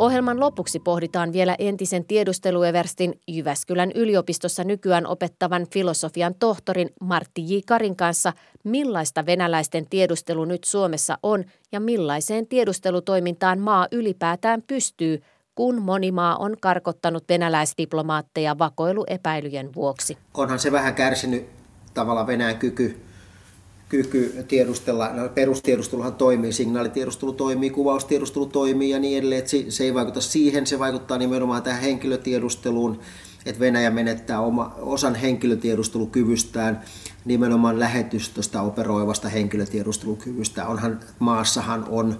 Ohjelman 0.00 0.40
lopuksi 0.40 0.78
pohditaan 0.78 1.32
vielä 1.32 1.56
entisen 1.58 2.04
tiedustelueverstin 2.04 3.20
Jyväskylän 3.28 3.92
yliopistossa 3.94 4.64
nykyään 4.64 5.06
opettavan 5.06 5.66
filosofian 5.72 6.34
tohtorin 6.38 6.90
Martti 7.00 7.42
J. 7.54 7.58
Karin 7.66 7.96
kanssa, 7.96 8.32
millaista 8.64 9.26
venäläisten 9.26 9.86
tiedustelu 9.90 10.44
nyt 10.44 10.64
Suomessa 10.64 11.18
on 11.22 11.44
ja 11.72 11.80
millaiseen 11.80 12.46
tiedustelutoimintaan 12.46 13.58
maa 13.58 13.86
ylipäätään 13.92 14.62
pystyy, 14.66 15.22
kun 15.54 15.82
moni 15.82 16.12
maa 16.12 16.36
on 16.36 16.56
karkottanut 16.60 17.24
venäläisdiplomaatteja 17.28 18.58
vakoiluepäilyjen 18.58 19.74
vuoksi. 19.74 20.18
Onhan 20.34 20.58
se 20.58 20.72
vähän 20.72 20.94
kärsinyt 20.94 21.48
tavallaan 21.94 22.26
Venäjän 22.26 22.58
kyky 22.58 23.00
kyky 23.90 24.44
tiedustella, 24.48 25.12
no 25.12 25.28
perustiedusteluhan 25.28 26.14
toimii, 26.14 26.52
signaalitiedustelu 26.52 27.32
toimii, 27.32 27.70
kuvaustiedustelu 27.70 28.46
toimii 28.46 28.90
ja 28.90 28.98
niin 28.98 29.18
edelleen, 29.18 29.38
että 29.38 29.50
se 29.68 29.84
ei 29.84 29.94
vaikuta 29.94 30.20
siihen, 30.20 30.66
se 30.66 30.78
vaikuttaa 30.78 31.18
nimenomaan 31.18 31.62
tähän 31.62 31.82
henkilötiedusteluun, 31.82 33.00
että 33.46 33.60
Venäjä 33.60 33.90
menettää 33.90 34.40
oma, 34.40 34.74
osan 34.78 35.14
henkilötiedustelukyvystään 35.14 36.80
nimenomaan 37.24 37.80
lähetystöstä 37.80 38.62
operoivasta 38.62 39.28
henkilötiedustelukyvystä. 39.28 40.66
Onhan 40.66 41.00
maassahan 41.18 41.84
on 41.88 42.18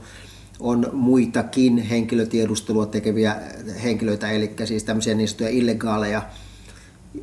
on 0.61 0.91
muitakin 0.93 1.79
henkilötiedustelua 1.79 2.87
tekeviä 2.87 3.37
henkilöitä, 3.83 4.31
eli 4.31 4.51
siis 4.65 4.85
tämmöisiä 4.85 5.15
niin 5.15 5.29
illegaaleja 5.51 6.23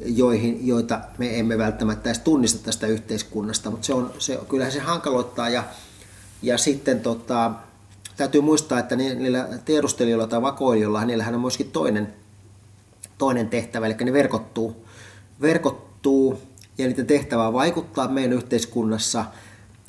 joihin, 0.05 0.67
joita 0.67 0.99
me 1.17 1.39
emme 1.39 1.57
välttämättä 1.57 2.09
edes 2.09 2.19
tunnista 2.19 2.65
tästä 2.65 2.87
yhteiskunnasta, 2.87 3.71
mutta 3.71 3.85
se 3.85 3.93
on, 3.93 4.13
se, 4.19 4.39
kyllähän 4.49 4.71
se 4.73 4.79
hankaloittaa 4.79 5.49
ja, 5.49 5.63
ja 6.41 6.57
sitten 6.57 6.99
tota, 6.99 7.51
täytyy 8.17 8.41
muistaa, 8.41 8.79
että 8.79 8.95
niillä 8.95 9.49
tiedustelijoilla 9.65 10.27
tai 10.27 10.41
vakoilijoilla, 10.41 11.05
niillähän 11.05 11.35
on 11.35 11.41
myöskin 11.41 11.71
toinen, 11.71 12.13
toinen 13.17 13.49
tehtävä, 13.49 13.85
eli 13.85 13.95
ne 14.01 14.13
verkottuu, 14.13 14.85
verkottuu 15.41 16.41
ja 16.77 16.87
niiden 16.87 17.07
tehtävä 17.07 17.47
on 17.47 17.53
vaikuttaa 17.53 18.07
meidän 18.07 18.33
yhteiskunnassa 18.33 19.25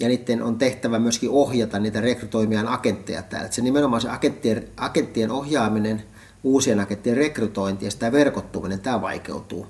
ja 0.01 0.09
niiden 0.09 0.43
on 0.43 0.59
tehtävä 0.59 0.99
myöskin 0.99 1.31
ohjata 1.31 1.79
niitä 1.79 2.01
rekrytoimien 2.01 2.69
agentteja 2.69 3.23
täällä. 3.23 3.45
Että 3.45 3.57
se 3.57 3.63
nimenomaan 3.63 4.03
se 4.03 4.09
agenttien, 4.09 4.69
agenttien 4.77 5.31
ohjaaminen, 5.31 6.03
uusien 6.43 6.81
agenttien 6.81 7.17
rekrytointi 7.17 7.85
ja 7.85 7.91
sitä 7.91 8.13
verkottuminen, 8.13 8.81
tämä 8.81 9.01
vaikeutuu 9.01 9.67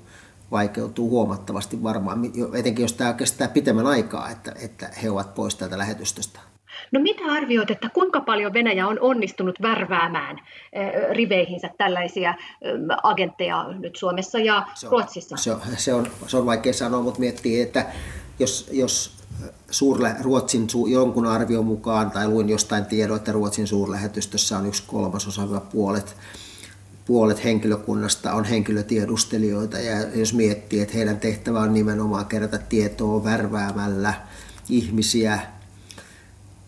vaikeutuu 0.51 1.09
huomattavasti 1.09 1.83
varmaan, 1.83 2.21
etenkin 2.53 2.83
jos 2.83 2.93
tämä 2.93 3.13
kestää 3.13 3.47
pitemmän 3.47 3.87
aikaa, 3.87 4.29
että, 4.29 4.51
että 4.61 4.89
he 5.03 5.09
ovat 5.09 5.35
pois 5.35 5.55
täältä 5.55 5.77
lähetystöstä. 5.77 6.39
No 6.91 6.99
mitä 6.99 7.23
arvioit, 7.31 7.71
että 7.71 7.89
kuinka 7.89 8.21
paljon 8.21 8.53
Venäjä 8.53 8.87
on 8.87 8.97
onnistunut 9.01 9.61
värväämään 9.61 10.39
riveihinsä 11.11 11.69
tällaisia 11.77 12.33
agentteja 13.03 13.65
nyt 13.79 13.95
Suomessa 13.95 14.39
ja 14.39 14.65
se 14.75 14.87
on, 14.87 14.91
Ruotsissa? 14.91 15.37
Se 15.37 15.51
on, 15.51 15.61
se, 15.77 15.93
on, 15.93 16.07
se 16.27 16.37
on 16.37 16.45
vaikea 16.45 16.73
sanoa, 16.73 17.01
mutta 17.01 17.19
miettii, 17.19 17.61
että 17.61 17.85
jos, 18.39 18.69
jos 18.71 19.19
suurle, 19.71 20.15
Ruotsin 20.21 20.67
jonkun 20.87 21.25
arvion 21.25 21.65
mukaan, 21.65 22.11
tai 22.11 22.27
luin 22.27 22.49
jostain 22.49 22.85
tiedon, 22.85 23.17
että 23.17 23.31
Ruotsin 23.31 23.67
suurlähetystössä 23.67 24.57
on 24.57 24.65
yksi 24.65 24.83
kolmasosa 24.87 25.61
puolet 25.71 26.15
puolet 27.09 27.43
henkilökunnasta 27.43 28.33
on 28.33 28.43
henkilötiedustelijoita 28.43 29.79
ja 29.79 30.07
jos 30.15 30.33
miettii, 30.33 30.81
että 30.81 30.97
heidän 30.97 31.19
tehtävä 31.19 31.59
on 31.59 31.73
nimenomaan 31.73 32.25
kerätä 32.25 32.57
tietoa 32.57 33.23
värväämällä 33.23 34.13
ihmisiä 34.69 35.39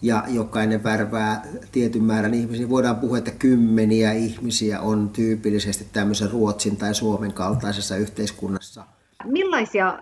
ja 0.02 0.24
jokainen 0.28 0.84
värvää 0.84 1.46
tietyn 1.72 2.04
määrän 2.04 2.34
ihmisiä, 2.34 2.70
voidaan 2.70 2.96
puhua, 2.96 3.18
että 3.18 3.32
kymmeniä 3.32 4.12
ihmisiä 4.12 4.80
on 4.80 5.10
tyypillisesti 5.10 5.88
tämmöisen 5.94 6.32
Ruotsin 6.32 6.78
tai 6.78 6.96
Suomen 6.96 7.34
kaltaisessa 7.34 7.96
yhteiskunnassa. 7.96 8.84
Millaisia 9.26 10.00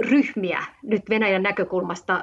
ryhmiä 0.00 0.64
nyt 0.82 1.02
Venäjän 1.10 1.42
näkökulmasta 1.42 2.22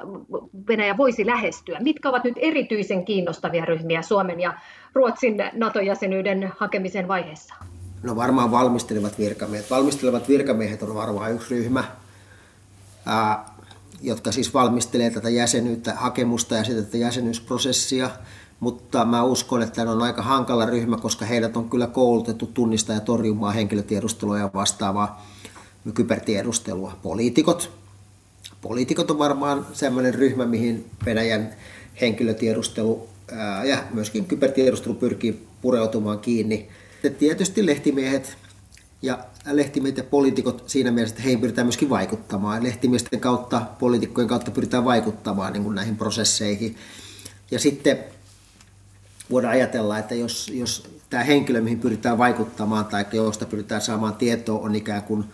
Venäjä 0.68 0.96
voisi 0.96 1.26
lähestyä? 1.26 1.78
Mitkä 1.80 2.08
ovat 2.08 2.24
nyt 2.24 2.34
erityisen 2.36 3.04
kiinnostavia 3.04 3.64
ryhmiä 3.64 4.02
Suomen 4.02 4.40
ja 4.40 4.54
Ruotsin 4.94 5.36
NATO-jäsenyyden 5.52 6.52
hakemisen 6.58 7.08
vaiheessa? 7.08 7.54
No 8.02 8.16
varmaan 8.16 8.50
valmistelevat 8.50 9.18
virkamiehet. 9.18 9.70
Valmistelevat 9.70 10.28
virkamiehet 10.28 10.82
on 10.82 10.94
varmaan 10.94 11.32
yksi 11.32 11.54
ryhmä, 11.54 11.84
ää, 13.06 13.44
jotka 14.02 14.32
siis 14.32 14.54
valmistelee 14.54 15.10
tätä 15.10 15.28
jäsenyyttä, 15.28 15.94
hakemusta 15.94 16.54
ja 16.54 16.64
sitä 16.64 16.96
jäsenyysprosessia. 16.96 18.10
mutta 18.60 19.04
mä 19.04 19.22
uskon, 19.22 19.62
että 19.62 19.84
ne 19.84 19.90
on 19.90 20.02
aika 20.02 20.22
hankala 20.22 20.66
ryhmä, 20.66 20.96
koska 20.96 21.24
heidät 21.24 21.56
on 21.56 21.70
kyllä 21.70 21.86
koulutettu 21.86 22.46
tunnistaa 22.46 22.94
ja 22.94 23.00
torjumaan 23.00 23.54
henkilötiedustelua 23.54 24.38
ja 24.38 24.50
vastaavaa 24.54 25.22
kybertiedustelua. 25.94 26.98
Poliitikot. 27.02 27.70
Poliitikot 28.60 29.10
on 29.10 29.18
varmaan 29.18 29.66
sellainen 29.72 30.14
ryhmä, 30.14 30.46
mihin 30.46 30.90
Venäjän 31.04 31.54
henkilötiedustelu 32.00 33.08
ja 33.64 33.84
myöskin 33.94 34.24
kybertiedustelu 34.24 34.94
pyrkii 34.94 35.46
pureutumaan 35.62 36.18
kiinni. 36.18 36.68
Ja 37.02 37.10
tietysti 37.10 37.66
lehtimiehet 37.66 38.36
ja 39.02 39.18
lehtimiehet 39.52 39.96
ja 39.96 40.04
poliitikot 40.04 40.64
siinä 40.66 40.90
mielessä, 40.90 41.12
että 41.12 41.22
heihin 41.22 41.40
pyritään 41.40 41.66
myöskin 41.66 41.90
vaikuttamaan. 41.90 42.62
Lehtimiesten 42.62 43.20
kautta, 43.20 43.62
poliitikkojen 43.78 44.28
kautta 44.28 44.50
pyritään 44.50 44.84
vaikuttamaan 44.84 45.52
niin 45.52 45.62
kuin 45.62 45.74
näihin 45.74 45.96
prosesseihin. 45.96 46.76
Ja 47.50 47.58
sitten 47.58 47.98
voidaan 49.30 49.54
ajatella, 49.54 49.98
että 49.98 50.14
jos, 50.14 50.48
jos 50.54 50.88
tämä 51.10 51.24
henkilö, 51.24 51.60
mihin 51.60 51.80
pyritään 51.80 52.18
vaikuttamaan 52.18 52.84
tai 52.86 53.04
josta 53.12 53.46
pyritään 53.46 53.80
saamaan 53.80 54.14
tietoa, 54.14 54.60
on 54.60 54.74
ikään 54.74 55.02
kuin 55.02 55.24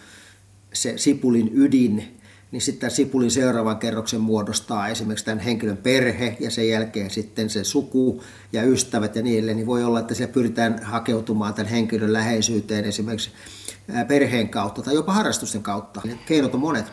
se 0.76 0.98
sipulin 0.98 1.50
ydin, 1.54 2.18
niin 2.52 2.62
sitten 2.62 2.90
sipulin 2.90 3.30
seuraavan 3.30 3.78
kerroksen 3.78 4.20
muodostaa 4.20 4.88
esimerkiksi 4.88 5.24
tämän 5.24 5.38
henkilön 5.38 5.76
perhe 5.76 6.36
ja 6.40 6.50
sen 6.50 6.68
jälkeen 6.68 7.10
sitten 7.10 7.50
se 7.50 7.64
suku 7.64 8.22
ja 8.52 8.62
ystävät 8.62 9.16
ja 9.16 9.22
niille, 9.22 9.54
niin 9.54 9.66
voi 9.66 9.84
olla, 9.84 10.00
että 10.00 10.14
siellä 10.14 10.32
pyritään 10.32 10.82
hakeutumaan 10.82 11.54
tämän 11.54 11.70
henkilön 11.70 12.12
läheisyyteen 12.12 12.84
esimerkiksi 12.84 13.30
perheen 14.08 14.48
kautta 14.48 14.82
tai 14.82 14.94
jopa 14.94 15.12
harrastusten 15.12 15.62
kautta. 15.62 16.00
Keinot 16.26 16.54
on 16.54 16.60
monet. 16.60 16.92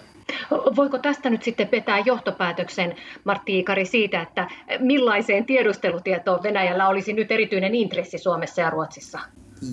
Voiko 0.76 0.98
tästä 0.98 1.30
nyt 1.30 1.44
sitten 1.44 1.70
vetää 1.72 2.00
johtopäätöksen, 2.00 2.96
Martti 3.24 3.60
Ikari, 3.60 3.86
siitä, 3.86 4.22
että 4.22 4.48
millaiseen 4.80 5.46
tiedustelutietoon 5.46 6.44
Venäjällä 6.44 6.88
olisi 6.88 7.14
nyt 7.14 7.32
erityinen 7.32 7.76
intressi 7.76 8.18
Suomessa 8.18 8.62
ja 8.62 8.70
Ruotsissa? 8.70 9.20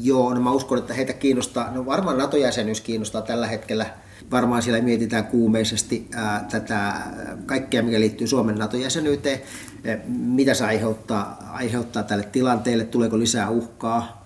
Joo, 0.02 0.34
no 0.34 0.40
mä 0.40 0.52
uskon, 0.52 0.78
että 0.78 0.94
heitä 0.94 1.12
kiinnostaa, 1.12 1.70
no 1.70 1.86
varmaan 1.86 2.18
NATO-jäsenyys 2.18 2.80
kiinnostaa 2.80 3.22
tällä 3.22 3.46
hetkellä. 3.46 3.86
Varmaan 4.30 4.62
siellä 4.62 4.80
mietitään 4.80 5.26
kuumeisesti 5.26 6.08
ää, 6.14 6.46
tätä 6.50 6.92
kaikkea, 7.46 7.82
mikä 7.82 8.00
liittyy 8.00 8.26
Suomen 8.26 8.54
NATO-jäsenyyteen. 8.54 9.40
Mitä 10.08 10.54
se 10.54 10.64
aiheuttaa, 10.64 11.50
aiheuttaa 11.52 12.02
tälle 12.02 12.24
tilanteelle, 12.24 12.84
tuleeko 12.84 13.18
lisää 13.18 13.50
uhkaa, 13.50 14.19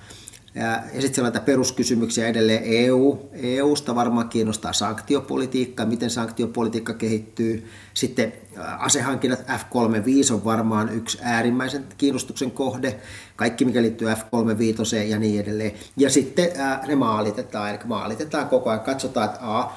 ja, 0.54 0.82
sitten 0.92 1.14
siellä 1.14 1.38
on 1.38 1.44
peruskysymyksiä 1.44 2.28
edelleen 2.28 2.62
EU. 2.64 3.28
EUsta 3.32 3.94
varmaan 3.94 4.28
kiinnostaa 4.28 4.72
sanktiopolitiikka, 4.72 5.84
miten 5.84 6.10
sanktiopolitiikka 6.10 6.94
kehittyy. 6.94 7.68
Sitten 7.94 8.32
asehankinnat 8.78 9.40
F-35 9.40 10.34
on 10.34 10.44
varmaan 10.44 10.94
yksi 10.94 11.18
äärimmäisen 11.22 11.84
kiinnostuksen 11.98 12.50
kohde. 12.50 13.00
Kaikki, 13.36 13.64
mikä 13.64 13.82
liittyy 13.82 14.08
F-35 14.08 14.96
ja 14.96 15.18
niin 15.18 15.40
edelleen. 15.40 15.72
Ja 15.96 16.10
sitten 16.10 16.48
ne 16.86 16.94
maalitetaan, 16.94 17.70
eli 17.70 17.78
maalitetaan 17.84 18.48
koko 18.48 18.70
ajan. 18.70 18.80
Katsotaan, 18.80 19.26
että 19.26 19.58
A, 19.58 19.72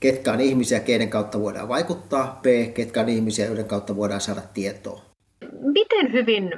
ketkä 0.00 0.32
on 0.32 0.40
ihmisiä, 0.40 0.80
keiden 0.80 1.10
kautta 1.10 1.40
voidaan 1.40 1.68
vaikuttaa, 1.68 2.40
B, 2.42 2.74
ketkä 2.74 3.00
on 3.00 3.08
ihmisiä, 3.08 3.46
joiden 3.46 3.64
kautta 3.64 3.96
voidaan 3.96 4.20
saada 4.20 4.42
tietoa. 4.54 5.02
Miten 5.60 6.12
hyvin 6.12 6.50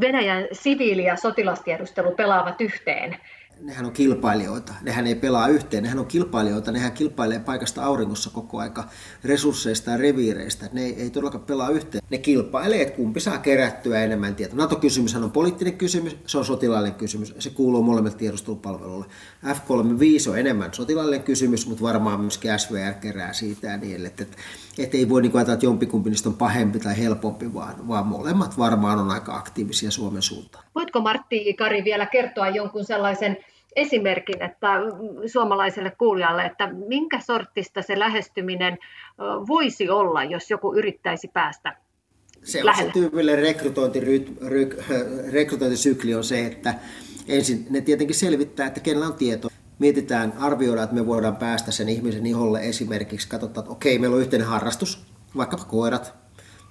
Venäjän 0.00 0.48
siviili- 0.52 1.04
ja 1.04 1.16
sotilastiedustelu 1.16 2.14
pelaavat 2.14 2.60
yhteen? 2.60 3.16
nehän 3.60 3.86
on 3.86 3.92
kilpailijoita. 3.92 4.72
Nehän 4.82 5.06
ei 5.06 5.14
pelaa 5.14 5.48
yhteen, 5.48 5.82
nehän 5.82 5.98
on 5.98 6.06
kilpailijoita, 6.06 6.72
nehän 6.72 6.92
kilpailee 6.92 7.40
paikasta 7.40 7.84
auringossa 7.84 8.30
koko 8.30 8.58
aika 8.58 8.84
resursseista 9.24 9.90
ja 9.90 9.96
reviireistä. 9.96 10.68
Ne 10.72 10.84
ei, 10.84 11.02
ei 11.02 11.10
todellakaan 11.10 11.44
pelaa 11.44 11.70
yhteen. 11.70 12.04
Ne 12.10 12.18
kilpailee, 12.18 12.82
että 12.82 12.96
kumpi 12.96 13.20
saa 13.20 13.38
kerättyä 13.38 14.04
enemmän 14.04 14.34
tietoa. 14.34 14.58
NATO-kysymyshän 14.58 15.24
on 15.24 15.30
poliittinen 15.30 15.78
kysymys, 15.78 16.16
se 16.26 16.38
on 16.38 16.44
sotilaallinen 16.44 16.98
kysymys, 16.98 17.34
se 17.38 17.50
kuuluu 17.50 17.82
molemmille 17.82 18.16
tiedustelupalveluille. 18.16 19.06
F-35 19.46 20.30
on 20.30 20.38
enemmän 20.38 20.74
sotilaallinen 20.74 21.24
kysymys, 21.24 21.66
mutta 21.66 21.82
varmaan 21.82 22.20
myöskin 22.20 22.58
SVR 22.58 22.94
kerää 23.00 23.32
siitä 23.32 23.66
ja 23.66 23.76
niin, 23.76 24.06
että, 24.06 24.24
että, 24.78 24.96
ei 24.96 25.08
voi 25.08 25.22
niin 25.22 25.32
ajatella, 25.34 25.54
että 25.54 25.66
jompikumpi 25.66 26.10
niistä 26.10 26.28
on 26.28 26.34
pahempi 26.34 26.78
tai 26.78 26.98
helpompi, 26.98 27.54
vaan, 27.54 27.88
vaan 27.88 28.06
molemmat 28.06 28.58
varmaan 28.58 28.98
on 28.98 29.10
aika 29.10 29.36
aktiivisia 29.36 29.90
Suomen 29.90 30.22
suuntaan. 30.22 30.64
Voitko 30.74 31.00
Martti 31.00 31.54
Kari 31.54 31.84
vielä 31.84 32.06
kertoa 32.06 32.48
jonkun 32.48 32.84
sellaisen 32.84 33.36
esimerkin 33.76 34.42
että 34.42 34.68
suomalaiselle 35.32 35.92
kuulijalle, 35.98 36.44
että 36.44 36.72
minkä 36.72 37.20
sortista 37.20 37.82
se 37.82 37.98
lähestyminen 37.98 38.78
voisi 39.48 39.90
olla, 39.90 40.24
jos 40.24 40.50
joku 40.50 40.74
yrittäisi 40.74 41.28
päästä 41.28 41.76
se 42.44 42.58
on 42.58 42.66
lähelle. 42.66 42.92
se 42.92 42.98
tyypillinen 42.98 43.44
rekrytointisykli 45.32 46.14
on 46.14 46.24
se, 46.24 46.46
että 46.46 46.74
ensin 47.28 47.66
ne 47.70 47.80
tietenkin 47.80 48.16
selvittää, 48.16 48.66
että 48.66 48.80
kenellä 48.80 49.06
on 49.06 49.14
tieto. 49.14 49.48
Mietitään, 49.84 50.32
arvioidaan, 50.38 50.84
että 50.84 50.94
me 50.94 51.06
voidaan 51.06 51.36
päästä 51.36 51.72
sen 51.72 51.88
ihmisen 51.88 52.26
iholle 52.26 52.60
esimerkiksi. 52.60 53.28
Katsotaan, 53.28 53.64
että 53.64 53.72
okei, 53.72 53.98
meillä 53.98 54.14
on 54.14 54.20
yhteinen 54.20 54.48
harrastus, 54.48 55.06
vaikkapa 55.36 55.64
koirat, 55.64 56.14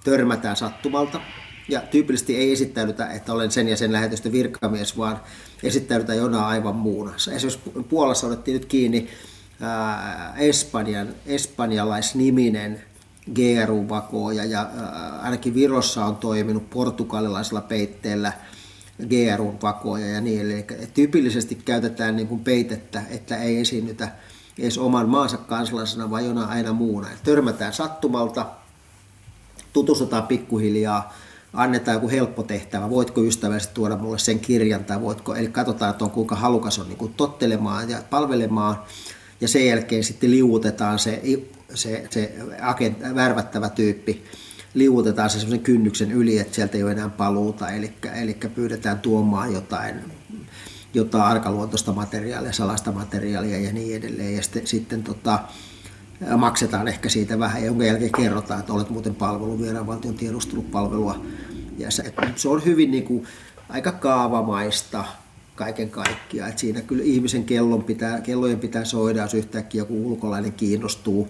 törmätään 0.04 0.56
sattumalta, 0.56 1.20
ja 1.68 1.80
tyypillisesti 1.80 2.36
ei 2.36 2.52
esittäydytä, 2.52 3.06
että 3.06 3.32
olen 3.32 3.50
sen 3.50 3.68
ja 3.68 3.76
sen 3.76 3.92
lähetystä 3.92 4.32
virkamies, 4.32 4.98
vaan 4.98 5.20
esittäydytään 5.62 6.18
jonain 6.18 6.44
aivan 6.44 6.76
muuna. 6.76 7.14
Esimerkiksi 7.14 7.70
Puolassa 7.88 8.26
otettiin 8.26 8.54
nyt 8.54 8.64
kiinni 8.64 9.08
ää, 9.60 10.34
Espanjan, 10.38 11.08
espanjalaisniminen 11.26 12.82
GRU-vakooja 13.34 14.44
ja 14.44 14.60
ää, 14.60 15.20
ainakin 15.22 15.54
Virossa 15.54 16.04
on 16.04 16.16
toiminut 16.16 16.70
portugalilaisella 16.70 17.60
peitteellä 17.60 18.32
GRU-vakooja 19.02 20.06
ja 20.06 20.20
niin 20.20 20.40
edelleen. 20.40 20.64
Eli 20.78 20.86
tyypillisesti 20.94 21.54
käytetään 21.54 22.16
niin 22.16 22.28
kuin 22.28 22.44
peitettä, 22.44 23.02
että 23.10 23.36
ei 23.36 23.60
esiinnytä 23.60 24.08
edes 24.58 24.78
oman 24.78 25.08
maansa 25.08 25.36
kansalaisena, 25.36 26.10
vaan 26.10 26.26
jonain 26.26 26.48
aina 26.48 26.72
muuna. 26.72 27.08
Törmätään 27.24 27.72
sattumalta, 27.72 28.46
tutustutaan 29.72 30.26
pikkuhiljaa, 30.26 31.14
annetaan 31.52 31.94
joku 31.94 32.08
helppo 32.08 32.42
tehtävä, 32.42 32.90
voitko 32.90 33.22
ystävällisesti 33.22 33.74
tuoda 33.74 33.96
mulle 33.96 34.18
sen 34.18 34.40
kirjan 34.40 34.84
tai 34.84 35.00
voitko, 35.00 35.34
eli 35.34 35.48
katsotaan, 35.48 35.90
että 35.90 36.04
on 36.04 36.10
kuinka 36.10 36.36
halukas 36.36 36.78
on 36.78 36.88
niin 36.88 36.98
kuin 36.98 37.14
tottelemaan 37.14 37.90
ja 37.90 38.02
palvelemaan 38.10 38.76
ja 39.40 39.48
sen 39.48 39.66
jälkeen 39.66 40.04
sitten 40.04 40.30
liuutetaan 40.30 40.98
se, 40.98 41.22
se, 41.74 42.06
se 42.10 42.34
agent, 42.60 42.98
värvättävä 43.14 43.68
tyyppi, 43.68 44.24
liuutetaan 44.74 45.30
se 45.30 45.38
semmoisen 45.38 45.64
kynnyksen 45.64 46.12
yli, 46.12 46.38
että 46.38 46.54
sieltä 46.54 46.76
ei 46.76 46.82
ole 46.82 46.92
enää 46.92 47.08
paluuta, 47.08 47.70
eli, 47.70 47.92
eli 48.14 48.36
pyydetään 48.54 49.00
tuomaan 49.00 49.52
jotain, 49.52 49.94
jotain 50.94 51.24
arkaluontoista 51.24 51.92
materiaalia, 51.92 52.52
salaista 52.52 52.92
materiaalia 52.92 53.60
ja 53.60 53.72
niin 53.72 53.96
edelleen, 53.96 54.36
ja 54.36 54.42
sitten, 54.42 54.66
sitten 54.66 55.02
tota, 55.02 55.38
maksetaan 56.36 56.88
ehkä 56.88 57.08
siitä 57.08 57.38
vähän, 57.38 57.64
jonka 57.64 57.84
jälkeen 57.84 58.12
kerrotaan, 58.12 58.60
että 58.60 58.72
olet 58.72 58.90
muuten 58.90 59.14
palvelu, 59.14 59.86
valtion 59.86 60.14
tiedustelupalvelua. 60.14 61.24
Ja 61.78 61.90
se, 61.90 62.14
se 62.36 62.48
on 62.48 62.64
hyvin 62.64 62.90
niin 62.90 63.04
kuin, 63.04 63.26
aika 63.68 63.92
kaavamaista 63.92 65.04
kaiken 65.54 65.90
kaikkiaan. 65.90 66.50
että 66.50 66.60
siinä 66.60 66.80
kyllä 66.80 67.04
ihmisen 67.04 67.44
kellon 67.44 67.84
pitää, 67.84 68.20
kellojen 68.20 68.58
pitää 68.58 68.84
soida, 68.84 69.22
jos 69.22 69.34
yhtäkkiä 69.34 69.80
joku 69.80 70.10
ulkolainen 70.10 70.52
kiinnostuu, 70.52 71.28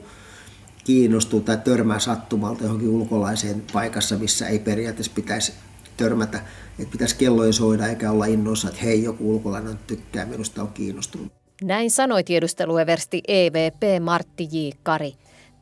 kiinnostuu 0.84 1.40
tai 1.40 1.58
törmää 1.64 1.98
sattumalta 1.98 2.64
johonkin 2.64 2.88
ulkolaiseen 2.88 3.62
paikassa, 3.72 4.16
missä 4.18 4.48
ei 4.48 4.58
periaatteessa 4.58 5.12
pitäisi 5.14 5.52
törmätä, 5.96 6.40
että 6.78 6.92
pitäisi 6.92 7.16
kellojen 7.16 7.52
soida 7.52 7.86
eikä 7.86 8.10
olla 8.10 8.26
innoissa, 8.26 8.68
että 8.68 8.80
hei, 8.80 9.02
joku 9.02 9.30
ulkolainen 9.30 9.78
tykkää, 9.86 10.26
minusta 10.26 10.62
on 10.62 10.68
kiinnostunut. 10.68 11.32
Näin 11.62 11.90
sanoi 11.90 12.24
tiedustelueversti 12.24 13.22
EVP 13.28 13.82
Martti 14.00 14.48
J. 14.52 14.68
Kari. 14.82 15.14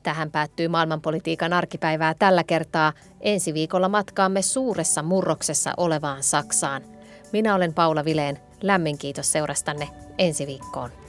Tähän 0.02 0.30
päättyy 0.30 0.68
maailmanpolitiikan 0.68 1.52
arkipäivää 1.52 2.14
tällä 2.14 2.44
kertaa. 2.44 2.92
Ensi 3.20 3.54
viikolla 3.54 3.88
matkaamme 3.88 4.42
suuressa 4.42 5.02
murroksessa 5.02 5.74
olevaan 5.76 6.22
Saksaan. 6.22 6.82
Minä 7.32 7.54
olen 7.54 7.74
Paula 7.74 8.04
Vileen. 8.04 8.38
Lämmin 8.62 8.98
kiitos 8.98 9.32
seurastanne 9.32 9.88
ensi 10.18 10.46
viikkoon. 10.46 11.01